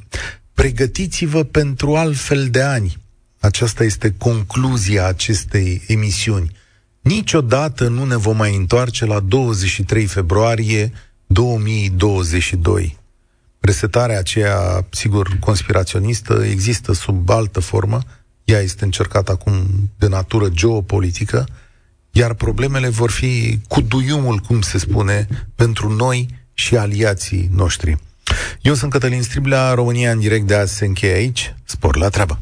Pregătiți-vă 0.55 1.43
pentru 1.43 1.97
altfel 1.97 2.49
de 2.51 2.63
ani. 2.63 2.97
Aceasta 3.41 3.85
este 3.85 4.15
concluzia 4.19 5.07
acestei 5.07 5.83
emisiuni. 5.87 6.57
Niciodată 7.01 7.89
nu 7.89 8.05
ne 8.05 8.17
vom 8.17 8.37
mai 8.37 8.57
întoarce 8.57 9.05
la 9.05 9.21
23 9.21 10.07
februarie 10.07 10.93
2022. 11.27 12.99
Resetarea 13.61 14.19
aceea, 14.19 14.87
sigur, 14.91 15.37
conspiraționistă, 15.41 16.45
există 16.45 16.93
sub 16.93 17.31
altă 17.31 17.61
formă, 17.61 18.03
ea 18.49 18.61
este 18.61 18.84
încercată 18.84 19.32
acum 19.32 19.66
de 19.99 20.09
natură 20.09 20.49
geopolitică, 20.49 21.46
iar 22.11 22.34
problemele 22.34 22.88
vor 22.88 23.11
fi 23.11 23.59
cu 23.68 23.80
duiumul, 23.80 24.38
cum 24.38 24.61
se 24.61 24.78
spune, 24.78 25.28
pentru 25.55 25.92
noi 25.92 26.28
și 26.55 26.76
aliații 26.76 27.51
noștri. 27.55 27.96
Eu 28.61 28.74
sunt 28.74 28.90
Cătălin 28.90 29.22
Striblea, 29.22 29.72
România 29.72 30.11
în 30.11 30.18
direct 30.18 30.46
de 30.46 30.55
azi 30.55 30.74
se 30.74 30.84
încheie 30.84 31.14
aici. 31.14 31.55
Spor 31.64 31.96
la 31.96 32.09
treabă! 32.09 32.38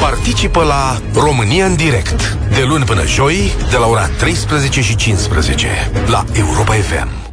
Participă 0.00 0.62
la 0.62 1.02
România 1.14 1.66
în 1.66 1.76
direct, 1.76 2.38
de 2.54 2.62
luni 2.62 2.84
până 2.84 3.06
joi, 3.06 3.52
de 3.70 3.76
la 3.76 3.86
ora 3.86 4.08
13 4.08 4.80
și 4.80 4.96
15, 4.96 5.68
la 6.06 6.24
Europa 6.32 6.74
FM. 6.74 7.25